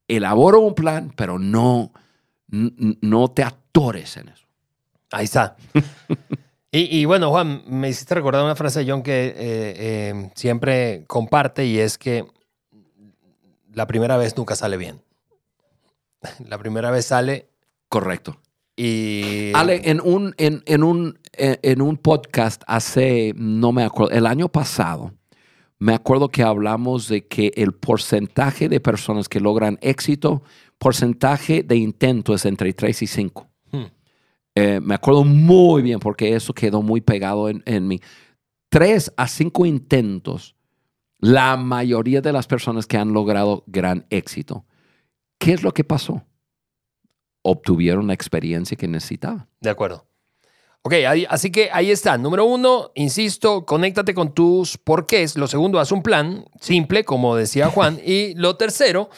Elabora 0.07 0.59
un 0.59 0.75
plan, 0.75 1.13
pero 1.17 1.41
no, 1.41 1.91
no 2.49 3.29
te 3.33 3.43
atores 3.43 4.17
en 4.19 4.29
eso. 4.29 4.47
Ahí 5.11 5.25
está. 5.25 5.57
y, 6.71 7.01
y 7.01 7.05
bueno, 7.07 7.31
Juan, 7.31 7.65
me 7.67 7.89
hiciste 7.89 8.15
recordar 8.15 8.45
una 8.45 8.55
frase 8.55 8.85
de 8.85 8.91
John 8.93 9.03
que 9.03 9.27
eh, 9.27 9.35
eh, 9.39 10.31
siempre 10.37 11.03
comparte 11.09 11.67
y 11.67 11.81
es 11.81 11.99
que 11.99 12.25
la 13.73 13.89
primera 13.89 14.17
vez 14.17 14.37
nunca 14.37 14.55
sale 14.55 14.77
bien. 14.77 15.03
La 16.47 16.59
primera 16.59 16.93
vez 16.93 17.07
sale 17.07 17.49
Correcto. 17.89 18.37
Y... 18.77 19.53
Ale, 19.55 19.81
en 19.85 20.01
un, 20.03 20.35
en, 20.37 20.63
en 20.67 20.83
un, 20.83 21.19
eh, 21.33 21.59
en 21.63 21.81
un 21.81 21.97
podcast 21.97 22.63
hace, 22.67 23.33
no 23.37 23.73
me 23.73 23.83
acuerdo, 23.83 24.13
el 24.13 24.27
año 24.27 24.49
pasado, 24.49 25.15
me 25.79 25.95
acuerdo 25.95 26.29
que 26.29 26.43
hablamos 26.43 27.09
de 27.09 27.27
que 27.27 27.53
el 27.57 27.73
porcentaje 27.73 28.69
de 28.69 28.81
personas 28.81 29.29
que 29.29 29.41
logran 29.41 29.79
éxito, 29.81 30.43
porcentaje 30.79 31.63
de 31.63 31.77
intento 31.77 32.35
es 32.35 32.45
entre 32.45 32.73
3 32.73 33.03
y 33.03 33.07
5. 33.07 33.49
Hmm. 33.73 33.85
Eh, 34.55 34.81
me 34.83 34.95
acuerdo 34.95 35.25
muy 35.25 35.83
bien 35.83 35.99
porque 35.99 36.35
eso 36.35 36.53
quedó 36.53 36.83
muy 36.83 37.01
pegado 37.01 37.49
en, 37.49 37.63
en 37.65 37.89
mí. 37.89 38.01
3 38.69 39.13
a 39.17 39.27
5 39.27 39.65
intentos, 39.65 40.55
la 41.19 41.57
mayoría 41.57 42.21
de 42.21 42.33
las 42.33 42.47
personas 42.47 42.87
que 42.87 42.99
han 42.99 43.13
logrado 43.13 43.65
gran 43.67 44.07
éxito. 44.11 44.67
¿Qué 45.39 45.53
es 45.53 45.63
lo 45.63 45.73
que 45.73 45.85
pasó? 45.85 46.26
Obtuvieron 47.49 48.09
la 48.09 48.15
experiencia 48.15 48.77
que 48.77 48.89
necesitaban. 48.89 49.49
De 49.61 49.71
acuerdo. 49.71 50.05
Ok, 50.83 50.95
ahí- 51.09 51.27
así 51.29 51.51
que 51.53 51.69
ahí 51.73 51.91
está. 51.91 52.19
Número 52.19 52.45
uno, 52.45 52.91
insisto, 52.97 53.65
conéctate 53.65 54.15
con 54.15 54.35
tus 54.35 54.77
porqués. 54.79 55.37
Lo 55.37 55.47
segundo, 55.47 55.79
haz 55.79 55.93
un 55.93 56.03
plan 56.03 56.45
simple, 56.61 57.05
como 57.05 57.37
decía 57.37 57.69
Juan. 57.69 58.01
Y 58.05 58.35
lo 58.35 58.57
tercero, 58.57 59.11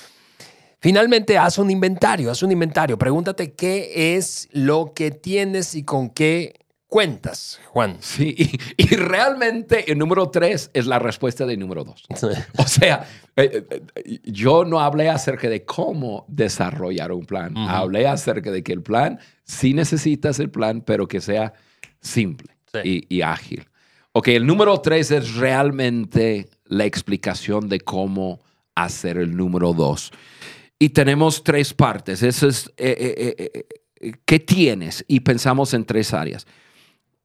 finalmente, 0.80 1.38
haz 1.38 1.58
un 1.58 1.70
inventario. 1.70 2.30
Haz 2.30 2.42
un 2.42 2.52
inventario. 2.52 2.98
Pregúntate 2.98 3.54
qué 3.54 4.16
es 4.16 4.48
lo 4.52 4.92
que 4.94 5.10
tienes 5.10 5.74
y 5.74 5.84
con 5.84 6.10
qué 6.10 6.54
cuentas, 6.88 7.60
Juan. 7.66 7.98
Sí, 8.00 8.34
y, 8.36 8.82
y 8.82 8.96
realmente 8.96 9.90
el 9.92 9.98
número 9.98 10.30
3 10.30 10.70
es 10.74 10.86
la 10.86 10.98
respuesta 10.98 11.46
del 11.46 11.58
número 11.60 11.84
2. 11.84 12.06
O 12.58 12.66
sea, 12.66 13.06
eh, 13.36 13.64
eh, 13.94 14.20
yo 14.24 14.64
no 14.64 14.80
hablé 14.80 15.08
acerca 15.08 15.48
de 15.48 15.64
cómo 15.64 16.24
desarrollar 16.28 17.12
un 17.12 17.24
plan. 17.26 17.56
Hablé 17.56 18.06
acerca 18.06 18.50
de 18.50 18.62
que 18.62 18.72
el 18.72 18.82
plan, 18.82 19.18
sí 19.44 19.74
necesitas 19.74 20.38
el 20.40 20.50
plan, 20.50 20.80
pero 20.82 21.06
que 21.06 21.20
sea 21.20 21.52
simple 22.00 22.56
Sí. 22.72 23.06
y, 23.08 23.16
y 23.16 23.22
ágil. 23.22 23.66
Ok, 24.12 24.28
el 24.28 24.46
número 24.46 24.78
3 24.80 25.10
es 25.12 25.34
realmente 25.36 26.48
la 26.66 26.84
explicación 26.84 27.68
de 27.68 27.80
cómo 27.80 28.40
hacer 28.74 29.16
el 29.16 29.34
número 29.36 29.72
2. 29.72 30.10
Y 30.78 30.90
tenemos 30.90 31.42
tres 31.42 31.72
partes. 31.72 32.22
Eso 32.22 32.46
es, 32.46 32.68
eh, 32.76 32.94
eh, 32.98 33.34
eh, 33.38 33.66
eh, 34.00 34.12
¿qué 34.26 34.38
tienes? 34.38 35.04
Y 35.08 35.20
pensamos 35.20 35.72
en 35.74 35.84
tres 35.84 36.12
áreas. 36.12 36.46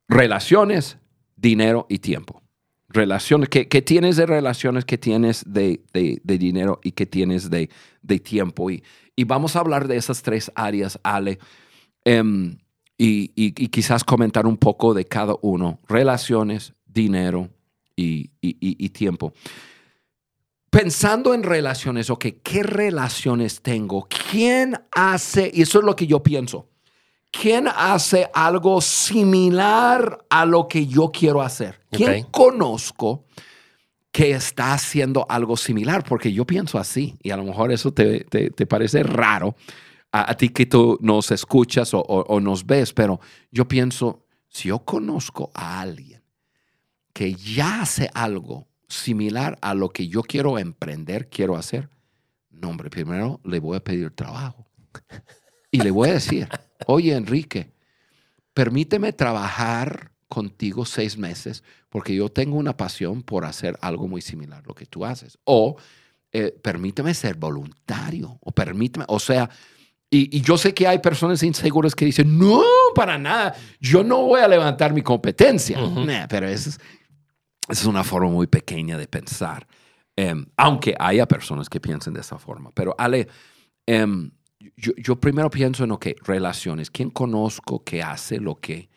Relaciones, 0.08 0.98
dinero 1.36 1.86
y 1.89 2.00
tiempo. 2.00 2.42
Relaciones, 2.89 3.50
¿qué, 3.50 3.66
tienes 3.82 4.18
de 4.18 4.26
relaciones? 4.28 4.86
¿Qué 4.86 4.98
tienes 5.00 5.44
de, 5.48 5.82
de- 5.94 6.22
dinero? 6.38 6.80
¿Y 6.84 6.92
qué 6.92 7.06
tienes 7.08 7.50
de, 7.50 7.70
de 8.04 8.20
tiempo? 8.20 8.70
Y, 8.70 8.84
y 9.16 9.24
vamos 9.24 9.56
a 9.56 9.60
hablar 9.62 9.88
de 9.88 9.98
esas 9.98 10.22
tres 10.22 10.52
áreas, 10.54 11.00
Ale, 11.04 11.39
em, 12.06 12.58
y, 12.98 13.32
y- 13.36 13.68
quizás 13.70 14.04
comentar 14.04 14.46
un 14.46 14.58
poco 14.58 14.94
de 14.94 15.06
cada 15.06 15.36
uno. 15.42 15.80
Relaciones, 15.88 16.74
dinero 16.86 17.50
y- 17.96 18.30
y 18.42 18.89
tiempo. 18.89 19.34
Pensando 20.70 21.34
en 21.34 21.44
relaciones, 21.44 22.10
ok, 22.10 22.26
¿qué 22.44 22.63
relaciones 22.63 23.62
tengo? 23.62 24.08
¿Quién 24.32 24.76
hace? 24.92 25.50
Y 25.54 25.62
eso 25.63 25.80
es 25.80 25.86
lo 25.86 25.96
que 25.96 26.08
yo 26.08 26.22
pienso. 26.24 26.68
¿Quién 27.34 27.67
hace 27.67 28.30
algo 28.34 28.80
similar 28.80 30.24
a 30.30 30.46
lo 30.46 30.67
que 30.67 30.86
yo 30.86 31.12
quiero 31.12 31.41
hacer? 31.41 31.82
¿Quién 31.91 32.26
Ok. 32.26 32.32
conozco 32.32 33.26
que 34.12 34.32
está 34.32 34.74
haciendo 34.74 35.26
algo 35.28 35.58
similar? 35.58 36.04
Porque 36.04 36.32
yo 36.32 36.46
pienso 36.46 36.78
así 36.78 37.17
y 37.24 37.32
a 37.32 37.38
lo 37.38 37.43
mejor 37.43 37.72
eso 37.72 37.91
te, 37.91 38.24
te- 38.26 38.52
te 38.52 38.65
parece 38.67 39.02
raro 39.02 39.56
a, 40.12 40.30
a 40.32 40.38
ti 40.38 40.50
que 40.50 40.67
tú 40.67 41.00
nos 41.02 41.32
escuchas 41.32 41.93
o, 41.96 42.00
o- 42.02 42.22
o 42.28 42.39
nos 42.39 42.65
ves, 42.67 42.93
pero 42.93 43.19
yo 43.52 43.67
pienso, 43.67 44.28
si 44.48 44.69
yo 44.69 44.80
conozco 44.86 45.50
a 45.56 45.82
alguien 45.82 46.22
que 47.13 47.34
ya 47.34 47.82
hace 47.82 48.12
algo 48.13 48.67
similar 48.88 49.58
a 49.62 49.74
lo 49.74 49.89
que 49.89 50.08
yo 50.08 50.22
quiero 50.22 50.60
emprender, 50.60 51.30
quiero 51.30 51.56
hacer, 51.56 51.89
no, 52.52 52.69
hombre, 52.69 52.91
primero 52.91 53.39
le 53.43 53.60
voy 53.60 53.76
a 53.78 53.84
pedir 53.84 54.12
trabajo. 54.12 54.67
Y 55.72 55.82
le 55.82 55.89
voy 55.89 56.10
a 56.10 56.13
decir, 56.13 56.48
oye, 56.88 57.15
Enrique, 57.15 57.72
permíteme 58.54 59.13
trabajar 59.13 60.12
contigo 60.28 60.86
seis 60.86 61.17
meses 61.17 61.63
porque 61.89 62.15
yo 62.15 62.30
tengo 62.30 62.58
una 62.58 62.76
pasión 62.76 63.22
por 63.22 63.46
hacer 63.46 63.78
algo 63.82 64.08
muy 64.08 64.22
similar 64.22 64.63
a 64.63 64.67
lo 64.67 64.74
que 64.74 64.86
tú 64.86 65.06
haces. 65.06 65.38
O 65.43 65.78
eh, 66.32 66.52
permíteme 66.62 67.13
ser 67.13 67.36
voluntario. 67.36 68.39
O 68.41 68.52
permíteme, 68.52 69.06
o 69.08 69.19
sea, 69.19 69.50
y, 70.10 70.36
y 70.36 70.41
yo 70.41 70.58
sé 70.58 70.74
que 70.74 70.88
hay 70.88 71.00
personas 71.00 71.41
inseguras 71.43 71.96
que 71.96 72.06
dicen, 72.06 72.38
no, 72.38 72.63
para 72.96 73.17
nada, 73.17 73.56
yo 73.80 74.04
no 74.04 74.24
voy 74.24 74.41
a 74.41 74.48
levantar 74.48 74.93
mi 74.93 75.02
competencia. 75.02 75.80
Nah, 75.80 76.28
pero 76.28 76.48
es, 76.48 76.67
esa 76.67 76.80
es 77.69 77.86
una 77.86 78.04
forma 78.04 78.30
muy 78.30 78.48
pequeña 78.48 78.98
de 78.98 79.08
pensar. 79.08 79.67
Em, 80.15 80.46
aunque 80.58 80.96
haya 81.00 81.28
personas 81.28 81.69
que 81.69 81.80
piensen 81.80 82.13
de 82.13 82.22
esa 82.22 82.38
forma. 82.38 82.72
Pero 82.74 82.96
Ale, 82.98 83.28
em, 83.86 84.32
yo, 84.76 84.93
yo 84.95 85.19
primero 85.19 85.49
pienso 85.49 85.84
en, 85.84 85.91
ok, 85.91 86.08
relaciones. 86.23 86.89
¿Quién 86.89 87.10
conozco 87.10 87.84
que 87.84 88.02
hace 88.02 88.39
lo 88.39 88.56
que, 88.56 88.89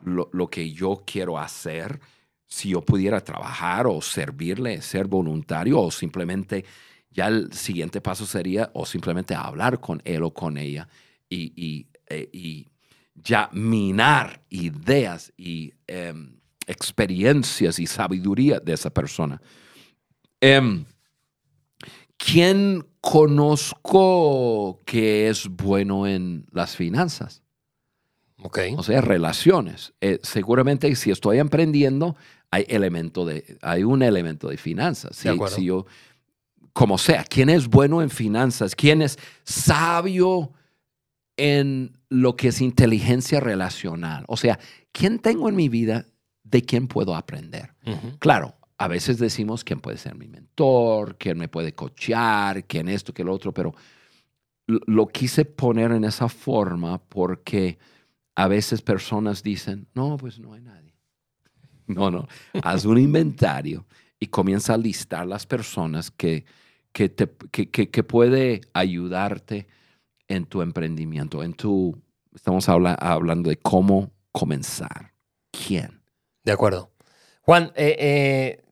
lo, 0.00 0.28
lo 0.32 0.48
que 0.48 0.72
yo 0.72 1.02
quiero 1.06 1.38
hacer? 1.38 2.00
Si 2.46 2.70
yo 2.70 2.82
pudiera 2.82 3.20
trabajar 3.20 3.86
o 3.86 4.00
servirle, 4.00 4.80
ser 4.82 5.06
voluntario 5.06 5.80
o 5.80 5.90
simplemente 5.90 6.64
ya 7.10 7.28
el 7.28 7.52
siguiente 7.52 8.00
paso 8.00 8.26
sería 8.26 8.70
o 8.74 8.84
simplemente 8.84 9.34
hablar 9.34 9.80
con 9.80 10.02
él 10.04 10.22
o 10.24 10.34
con 10.34 10.58
ella 10.58 10.88
y, 11.28 11.52
y, 11.56 11.86
eh, 12.08 12.66
ya 13.14 13.48
minar 13.52 14.42
ideas 14.50 15.32
y 15.36 15.72
em, 15.86 16.36
experiencias 16.66 17.78
y 17.78 17.86
sabiduría 17.86 18.58
de 18.58 18.72
esa 18.72 18.90
persona. 18.90 19.40
Em, 20.40 20.84
¿Quién 22.16 22.86
conozco 23.00 24.80
que 24.84 25.28
es 25.28 25.48
bueno 25.48 26.06
en 26.06 26.46
las 26.52 26.76
finanzas? 26.76 27.42
Ok. 28.42 28.58
O 28.76 28.82
sea, 28.82 29.00
relaciones. 29.00 29.94
Eh, 30.00 30.20
seguramente 30.22 30.94
si 30.96 31.10
estoy 31.10 31.38
emprendiendo, 31.38 32.16
hay, 32.50 32.64
elemento 32.68 33.24
de, 33.24 33.58
hay 33.62 33.84
un 33.84 34.02
elemento 34.02 34.48
de 34.48 34.56
finanzas. 34.56 35.16
Si, 35.16 35.28
De 35.28 35.34
acuerdo. 35.34 35.56
si 35.56 35.64
yo 35.64 35.86
como 36.74 36.98
sea. 36.98 37.24
¿Quién 37.24 37.48
es 37.48 37.68
bueno 37.68 38.02
en 38.02 38.10
finanzas? 38.10 38.74
¿Quién 38.74 39.00
es 39.00 39.18
sabio 39.44 40.52
en 41.36 41.96
lo 42.10 42.36
que 42.36 42.48
es 42.48 42.60
inteligencia 42.60 43.40
relacional? 43.40 44.24
O 44.28 44.36
sea, 44.36 44.58
¿quién 44.92 45.20
tengo 45.20 45.48
en 45.48 45.56
mi 45.56 45.70
vida 45.70 46.06
de 46.42 46.62
quién 46.62 46.88
puedo 46.88 47.16
aprender? 47.16 47.72
Claro, 48.18 48.56
a 48.78 48.88
veces 48.88 49.18
decimos 49.18 49.64
quién 49.64 49.80
puede 49.80 49.98
ser 49.98 50.14
mi 50.16 50.26
mentor, 50.26 51.16
quién 51.16 51.38
me 51.38 51.48
puede 51.48 51.74
cochear, 51.74 52.64
quién 52.64 52.88
esto, 52.88 53.12
quién 53.12 53.26
lo 53.26 53.34
otro, 53.34 53.52
pero 53.52 53.74
lo 54.66 55.06
quise 55.08 55.44
poner 55.44 55.92
en 55.92 56.04
esa 56.04 56.28
forma 56.28 56.98
porque 56.98 57.78
a 58.34 58.48
veces 58.48 58.82
personas 58.82 59.42
dicen, 59.42 59.86
no, 59.94 60.16
pues 60.16 60.38
no 60.38 60.54
hay 60.54 60.62
nadie. 60.62 60.94
No, 61.86 62.10
no, 62.10 62.26
haz 62.62 62.86
un 62.86 62.98
inventario 62.98 63.86
y 64.18 64.28
comienza 64.28 64.74
a 64.74 64.78
listar 64.78 65.26
las 65.26 65.46
personas 65.46 66.10
que, 66.10 66.46
que, 66.92 67.10
te, 67.10 67.28
que, 67.50 68.04
puede 68.04 68.62
ayudarte 68.72 69.66
en 70.26 70.46
tu 70.46 70.62
emprendimiento, 70.62 71.42
en 71.42 71.52
tu, 71.52 72.00
estamos 72.34 72.68
hablando 72.70 73.50
de 73.50 73.56
cómo 73.58 74.12
comenzar. 74.32 75.12
¿Quién? 75.50 76.00
De 76.42 76.52
acuerdo. 76.52 76.90
Juan, 77.42 77.70
eh, 77.76 77.96
eh, 77.98 78.63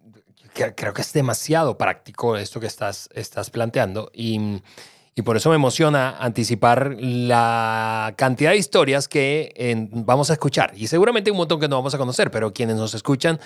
creo 0.52 0.92
que 0.92 1.02
es 1.02 1.12
demasiado 1.12 1.78
práctico 1.78 2.36
esto 2.36 2.60
que 2.60 2.66
estás, 2.66 3.08
estás 3.14 3.50
planteando 3.50 4.10
y 4.14 4.60
y 5.14 5.22
por 5.22 5.36
eso 5.36 5.50
me 5.50 5.56
emociona 5.56 6.16
anticipar 6.18 6.96
la 6.98 8.14
cantidad 8.16 8.52
de 8.52 8.56
historias 8.56 9.08
que 9.08 9.90
vamos 9.92 10.30
a 10.30 10.32
escuchar. 10.32 10.72
Y 10.74 10.86
seguramente 10.86 11.30
un 11.30 11.36
montón 11.36 11.60
que 11.60 11.68
no 11.68 11.76
vamos 11.76 11.94
a 11.94 11.98
conocer, 11.98 12.30
pero 12.30 12.54
quienes 12.54 12.76
nos 12.76 12.94
escuchan 12.94 13.38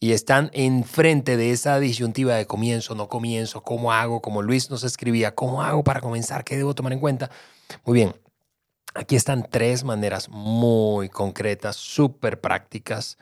y 0.00 0.12
están 0.12 0.50
enfrente 0.52 1.36
de 1.36 1.52
esa 1.52 1.78
disyuntiva 1.78 2.34
de 2.34 2.46
comienzo, 2.46 2.96
no 2.96 3.08
comienzo, 3.08 3.62
cómo 3.62 3.92
hago, 3.92 4.20
como 4.20 4.42
Luis 4.42 4.68
nos 4.68 4.82
escribía, 4.82 5.36
cómo 5.36 5.62
hago 5.62 5.84
para 5.84 6.00
comenzar, 6.00 6.42
qué 6.42 6.56
debo 6.56 6.74
tomar 6.74 6.92
en 6.92 6.98
cuenta. 6.98 7.30
Muy 7.84 7.94
bien, 7.94 8.16
aquí 8.94 9.14
están 9.14 9.46
tres 9.48 9.84
maneras 9.84 10.28
muy 10.28 11.08
concretas, 11.08 11.76
súper 11.76 12.40
prácticas 12.40 13.16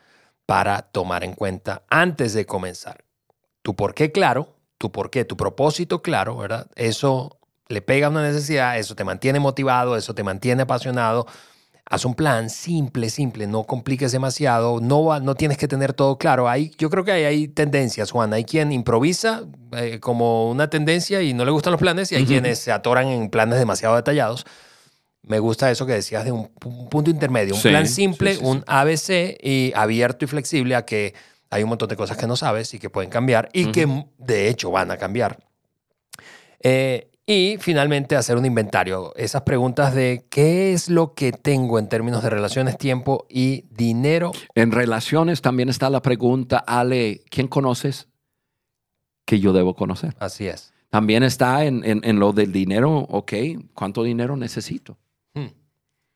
para 0.47 0.81
tomar 0.81 1.23
en 1.23 1.35
cuenta 1.35 1.83
antes 1.91 2.33
de 2.33 2.47
comenzar. 2.47 3.10
Tu 3.63 3.77
por 3.77 3.95
qué 3.95 4.13
claro, 4.13 4.57
tu 4.79 4.91
por 4.91 5.11
qué, 5.11 5.25
tu 5.25 5.37
propósito 5.37 6.03
claro, 6.03 6.37
¿verdad? 6.37 6.67
Eso 6.75 7.39
le 7.69 7.83
pega 7.83 8.09
una 8.09 8.23
necesidad, 8.23 8.79
eso 8.79 8.95
te 8.95 9.05
mantiene 9.05 9.39
motivado, 9.39 9.97
eso 9.97 10.15
te 10.15 10.23
mantiene 10.23 10.63
apasionado. 10.63 11.27
Haz 11.85 12.05
un 12.05 12.15
plan 12.15 12.51
simple, 12.51 13.11
simple, 13.11 13.47
no 13.47 13.65
compliques 13.65 14.13
demasiado, 14.13 14.81
no, 14.81 15.19
no 15.21 15.35
tienes 15.35 15.59
que 15.59 15.69
tener 15.69 15.93
todo 15.93 16.19
claro. 16.19 16.49
Hay, 16.49 16.73
yo 16.79 16.89
creo 16.89 17.05
que 17.05 17.13
hay, 17.13 17.25
hay 17.25 17.49
tendencias, 17.49 18.11
Juan. 18.11 18.33
Hay 18.33 18.45
quien 18.45 18.73
improvisa 18.73 19.45
eh, 19.73 19.99
como 20.01 20.51
una 20.51 20.71
tendencia 20.71 21.21
y 21.21 21.35
no 21.35 21.45
le 21.45 21.51
gustan 21.51 21.73
los 21.73 21.81
planes 21.81 22.11
y 22.13 22.15
hay 22.15 22.27
quienes 22.27 22.61
se 22.61 22.73
atoran 22.73 23.09
en 23.09 23.29
planes 23.29 23.59
demasiado 23.59 23.97
detallados. 23.97 24.47
Me 25.23 25.39
gusta 25.39 25.71
eso 25.71 25.85
que 25.85 25.93
decías 25.93 26.25
de 26.25 26.33
un, 26.33 26.49
punto 26.49 27.11
intermedio, 27.11 27.55
un 27.55 27.61
plan 27.61 27.87
simple, 27.87 28.39
un 28.39 28.65
ABC 28.67 29.37
y 29.43 29.73
abierto 29.75 30.25
y 30.25 30.29
flexible 30.29 30.77
a 30.77 30.87
que 30.87 31.15
hay 31.51 31.65
un 31.65 31.69
montón 31.69 31.89
de 31.89 31.97
cosas 31.97 32.17
que 32.17 32.27
no 32.27 32.37
sabes 32.37 32.73
y 32.75 32.79
que 32.79 32.91
pueden 32.91 33.11
cambiar 33.11 33.49
y 33.53 33.73
que 33.73 34.07
de 34.19 34.49
hecho 34.49 34.71
van 34.71 34.91
a 34.91 34.97
cambiar. 34.97 35.45
Eh, 36.61 37.11
y 37.27 37.59
finalmente 37.61 38.17
hacer 38.17 38.37
un 38.37 38.45
inventario. 38.45 39.13
Esas 39.17 39.43
preguntas 39.43 39.95
de 39.95 40.27
qué 40.31 40.73
es 40.73 40.89
lo 40.89 41.15
que 41.15 41.33
tengo 41.33 41.79
en 41.79 41.89
términos 41.89 42.23
de 42.23 42.31
relaciones, 42.31 42.77
tiempo 42.77 43.27
y 43.29 43.67
dinero. 43.71 44.33
En 44.55 44.73
relaciones 44.73 45.41
también 45.41 45.69
está 45.69 45.91
la 45.91 46.03
pregunta, 46.03 46.59
Ale, 46.59 47.23
¿quién 47.31 47.47
conoces 47.47 48.09
que 49.25 49.39
yo 49.39 49.53
debo 49.53 49.77
conocer? 49.77 50.17
Así 50.19 50.49
es. 50.49 50.73
También 50.89 51.23
está 51.23 51.65
en, 51.65 52.19
lo 52.19 52.33
del 52.33 52.51
dinero, 52.51 52.99
ok, 52.99 53.33
¿cuánto 53.75 54.03
dinero 54.03 54.37
necesito? 54.37 54.99
Hmm. 55.35 55.53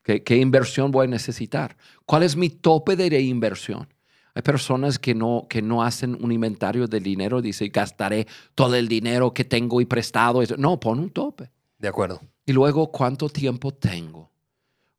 ¿Qué, 0.02 0.24
¿Qué, 0.24 0.38
inversión 0.38 0.90
voy 0.90 1.06
a 1.06 1.10
necesitar? 1.10 1.76
¿Cuál 2.06 2.24
es 2.24 2.34
mi 2.34 2.50
tope 2.50 2.96
de 2.96 3.20
inversión? 3.20 3.86
Hay 4.34 4.42
personas 4.42 4.98
que 4.98 5.14
no, 5.14 5.46
que 5.48 5.62
no 5.62 5.82
hacen 5.82 6.18
un 6.22 6.32
inventario 6.32 6.88
del 6.88 7.04
dinero, 7.04 7.40
dice, 7.40 7.68
gastaré 7.68 8.26
todo 8.54 8.74
el 8.74 8.88
dinero 8.88 9.32
que 9.32 9.44
tengo 9.44 9.80
y 9.80 9.84
prestado. 9.84 10.42
No, 10.58 10.80
pon 10.80 10.98
un 10.98 11.10
tope. 11.10 11.50
De 11.78 11.88
acuerdo. 11.88 12.20
Y 12.44 12.52
luego, 12.52 12.90
¿cuánto 12.90 13.28
tiempo 13.28 13.72
tengo? 13.72 14.30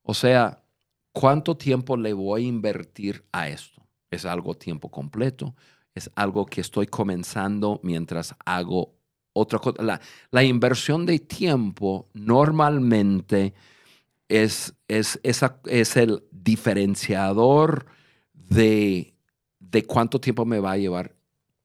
O 0.04 0.14
sea, 0.14 0.64
¿cuánto 1.12 1.58
tiempo 1.58 1.98
le 1.98 2.14
voy 2.14 2.46
a 2.46 2.48
invertir 2.48 3.26
a 3.34 3.50
esto? 3.50 3.86
¿Es 4.10 4.26
algo 4.26 4.56
tiempo 4.56 4.90
completo? 4.90 5.54
¿Es 5.94 6.10
algo 6.16 6.46
que 6.46 6.62
estoy 6.62 6.88
comenzando 6.88 7.82
mientras 7.84 8.36
hago 8.46 8.96
otra 9.34 9.60
cosa? 9.60 9.84
La, 9.84 10.00
la 10.32 10.44
inversión 10.44 11.06
de 11.06 11.20
tiempo 11.20 12.08
normalmente 12.14 13.54
es, 14.30 14.74
es, 14.88 15.20
esa, 15.24 15.60
es 15.66 15.98
el 15.98 16.24
diferenciador 16.32 17.86
de 18.34 19.15
de 19.72 19.84
cuánto 19.84 20.20
tiempo 20.20 20.46
me 20.46 20.60
va 20.60 20.74
a 20.74 20.78
llevar 20.78 21.16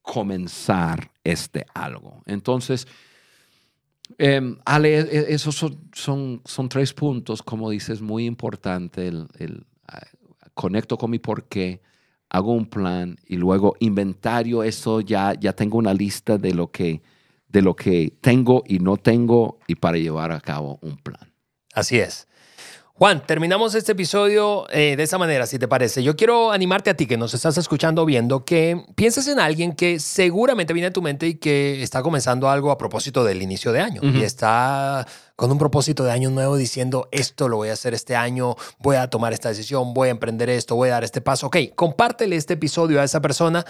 comenzar 0.02 1.10
este 1.22 1.66
algo. 1.74 2.22
Entonces, 2.26 2.86
em, 4.18 4.58
Ale, 4.64 4.98
e, 4.98 5.00
e, 5.00 5.34
esos 5.34 5.54
son, 5.54 6.40
son, 6.44 6.68
tres 6.68 6.92
puntos, 6.92 7.42
como 7.42 7.70
dices, 7.70 8.00
muy 8.00 8.26
importante. 8.26 9.08
El, 9.08 9.66
ah, 9.86 10.00
conecto 10.54 10.96
con 10.98 11.10
mi 11.10 11.18
porqué, 11.18 11.80
hago 12.28 12.52
un 12.52 12.66
plan 12.66 13.16
y 13.26 13.36
luego 13.36 13.76
inventario 13.80 14.62
eso, 14.62 15.00
ya, 15.00 15.34
ya 15.34 15.52
tengo 15.52 15.78
una 15.78 15.94
lista 15.94 16.38
de 16.38 16.54
lo, 16.54 16.70
que, 16.70 17.02
de 17.48 17.62
lo 17.62 17.74
que 17.74 18.16
tengo 18.20 18.62
y 18.66 18.78
no 18.78 18.96
tengo 18.96 19.58
y 19.66 19.76
para 19.76 19.98
llevar 19.98 20.32
a 20.32 20.40
cabo 20.40 20.78
un 20.82 20.96
plan. 20.96 21.32
Así 21.72 21.98
es. 21.98 22.26
Juan, 23.00 23.22
terminamos 23.24 23.74
este 23.74 23.92
episodio 23.92 24.66
eh, 24.68 24.94
de 24.94 25.02
esa 25.02 25.16
manera, 25.16 25.46
si 25.46 25.58
te 25.58 25.66
parece. 25.66 26.02
Yo 26.02 26.16
quiero 26.16 26.52
animarte 26.52 26.90
a 26.90 26.94
ti 26.94 27.06
que 27.06 27.16
nos 27.16 27.32
estás 27.32 27.56
escuchando 27.56 28.04
viendo 28.04 28.44
que 28.44 28.84
pienses 28.94 29.26
en 29.26 29.40
alguien 29.40 29.72
que 29.72 29.98
seguramente 29.98 30.74
viene 30.74 30.88
a 30.88 30.92
tu 30.92 31.00
mente 31.00 31.26
y 31.26 31.36
que 31.36 31.82
está 31.82 32.02
comenzando 32.02 32.50
algo 32.50 32.70
a 32.70 32.76
propósito 32.76 33.24
del 33.24 33.40
inicio 33.40 33.72
de 33.72 33.80
año 33.80 34.02
y 34.02 34.20
está 34.20 35.06
con 35.40 35.50
un 35.50 35.56
propósito 35.56 36.04
de 36.04 36.10
año 36.10 36.28
nuevo 36.28 36.58
diciendo 36.58 37.08
esto 37.12 37.48
lo 37.48 37.56
voy 37.56 37.70
a 37.70 37.72
hacer 37.72 37.94
este 37.94 38.14
año, 38.14 38.56
voy 38.78 38.96
a 38.96 39.08
tomar 39.08 39.32
esta 39.32 39.48
decisión, 39.48 39.94
voy 39.94 40.08
a 40.08 40.10
emprender 40.10 40.50
esto, 40.50 40.76
voy 40.76 40.90
a 40.90 40.92
dar 40.92 41.04
este 41.04 41.22
paso. 41.22 41.46
Ok, 41.46 41.56
compártele 41.74 42.36
este 42.36 42.52
episodio 42.52 43.00
a 43.00 43.04
esa 43.04 43.22
persona 43.22 43.64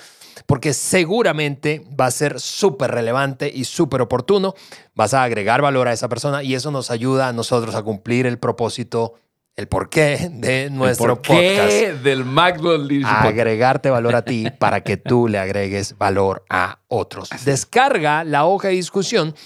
porque 0.46 0.72
seguramente 0.74 1.86
va 1.88 2.06
a 2.06 2.10
ser 2.10 2.40
súper 2.40 2.90
relevante 2.90 3.48
y 3.54 3.62
súper 3.62 4.00
oportuno. 4.00 4.54
Vas 4.96 5.14
a 5.14 5.22
agregar 5.22 5.62
valor 5.62 5.86
a 5.86 5.92
esa 5.92 6.08
persona 6.08 6.42
y 6.42 6.56
eso 6.56 6.72
nos 6.72 6.90
ayuda 6.90 7.28
a 7.28 7.32
nosotros 7.32 7.76
a 7.76 7.84
cumplir 7.84 8.26
el 8.26 8.40
propósito 8.40 9.14
el 9.54 9.68
porqué 9.68 10.28
de 10.32 10.70
nuestro 10.70 11.12
el 11.12 11.18
porqué 11.18 11.94
del 12.02 12.24
Maxwell 12.24 13.04
Agregarte 13.04 13.90
valor 13.90 14.16
a 14.16 14.22
ti 14.22 14.48
para 14.58 14.82
que 14.82 14.96
tú 14.96 15.28
le 15.28 15.38
agregues 15.38 15.96
valor 15.98 16.44
a 16.50 16.80
otros. 16.88 17.30
Descarga 17.44 18.24
la 18.24 18.44
hoja 18.44 18.68
de 18.68 18.74
discusión 18.74 19.36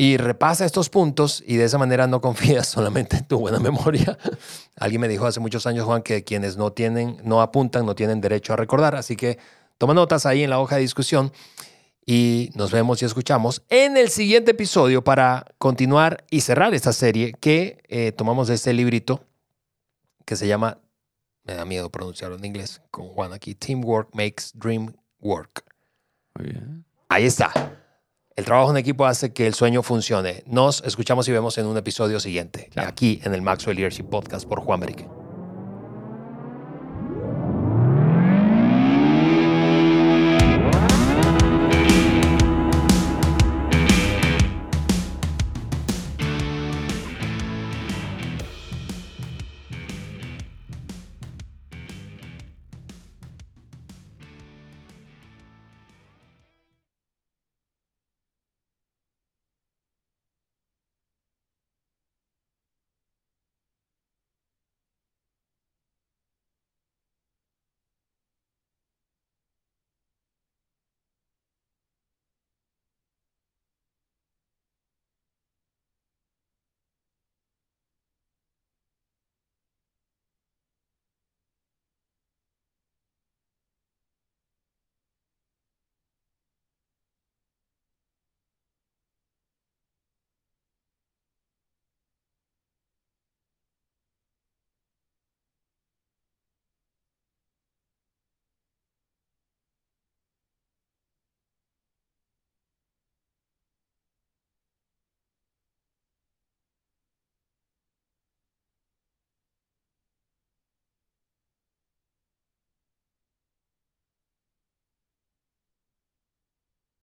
y 0.00 0.16
repasa 0.16 0.64
estos 0.64 0.88
puntos 0.88 1.42
y 1.44 1.56
de 1.56 1.64
esa 1.64 1.76
manera 1.76 2.06
no 2.06 2.20
confías 2.20 2.68
solamente 2.68 3.16
en 3.18 3.24
tu 3.24 3.40
buena 3.40 3.58
memoria. 3.58 4.16
Alguien 4.76 5.00
me 5.00 5.08
dijo 5.08 5.26
hace 5.26 5.40
muchos 5.40 5.66
años, 5.66 5.84
Juan, 5.84 6.02
que 6.02 6.22
quienes 6.22 6.56
no 6.56 6.72
tienen, 6.72 7.18
no 7.24 7.42
apuntan, 7.42 7.84
no 7.84 7.96
tienen 7.96 8.20
derecho 8.20 8.52
a 8.52 8.56
recordar. 8.56 8.94
Así 8.94 9.16
que 9.16 9.38
toma 9.76 9.94
notas 9.94 10.24
ahí 10.24 10.44
en 10.44 10.50
la 10.50 10.60
hoja 10.60 10.76
de 10.76 10.82
discusión 10.82 11.32
y 12.06 12.50
nos 12.54 12.70
vemos 12.70 13.02
y 13.02 13.06
escuchamos 13.06 13.62
en 13.68 13.96
el 13.96 14.08
siguiente 14.08 14.52
episodio 14.52 15.02
para 15.02 15.44
continuar 15.58 16.24
y 16.30 16.42
cerrar 16.42 16.74
esta 16.74 16.92
serie 16.92 17.34
que 17.40 17.82
eh, 17.88 18.12
tomamos 18.12 18.46
de 18.46 18.54
este 18.54 18.72
librito 18.72 19.24
que 20.24 20.36
se 20.36 20.46
llama, 20.46 20.78
me 21.42 21.54
da 21.54 21.64
miedo 21.64 21.90
pronunciarlo 21.90 22.36
en 22.36 22.44
inglés, 22.44 22.82
con 22.92 23.08
Juan 23.08 23.32
aquí, 23.32 23.54
Teamwork 23.54 24.14
Makes 24.14 24.52
Dream 24.54 24.94
Work. 25.20 25.64
Ahí 27.08 27.24
está. 27.24 27.52
El 28.38 28.44
trabajo 28.44 28.70
en 28.70 28.76
equipo 28.76 29.04
hace 29.04 29.32
que 29.32 29.48
el 29.48 29.54
sueño 29.54 29.82
funcione. 29.82 30.44
Nos 30.46 30.80
escuchamos 30.84 31.26
y 31.26 31.32
vemos 31.32 31.58
en 31.58 31.66
un 31.66 31.76
episodio 31.76 32.20
siguiente, 32.20 32.70
aquí 32.76 33.20
en 33.24 33.34
el 33.34 33.42
Maxwell 33.42 33.74
Leadership 33.74 34.04
Podcast 34.04 34.46
por 34.46 34.60
Juan 34.60 34.78
Berique. 34.78 35.08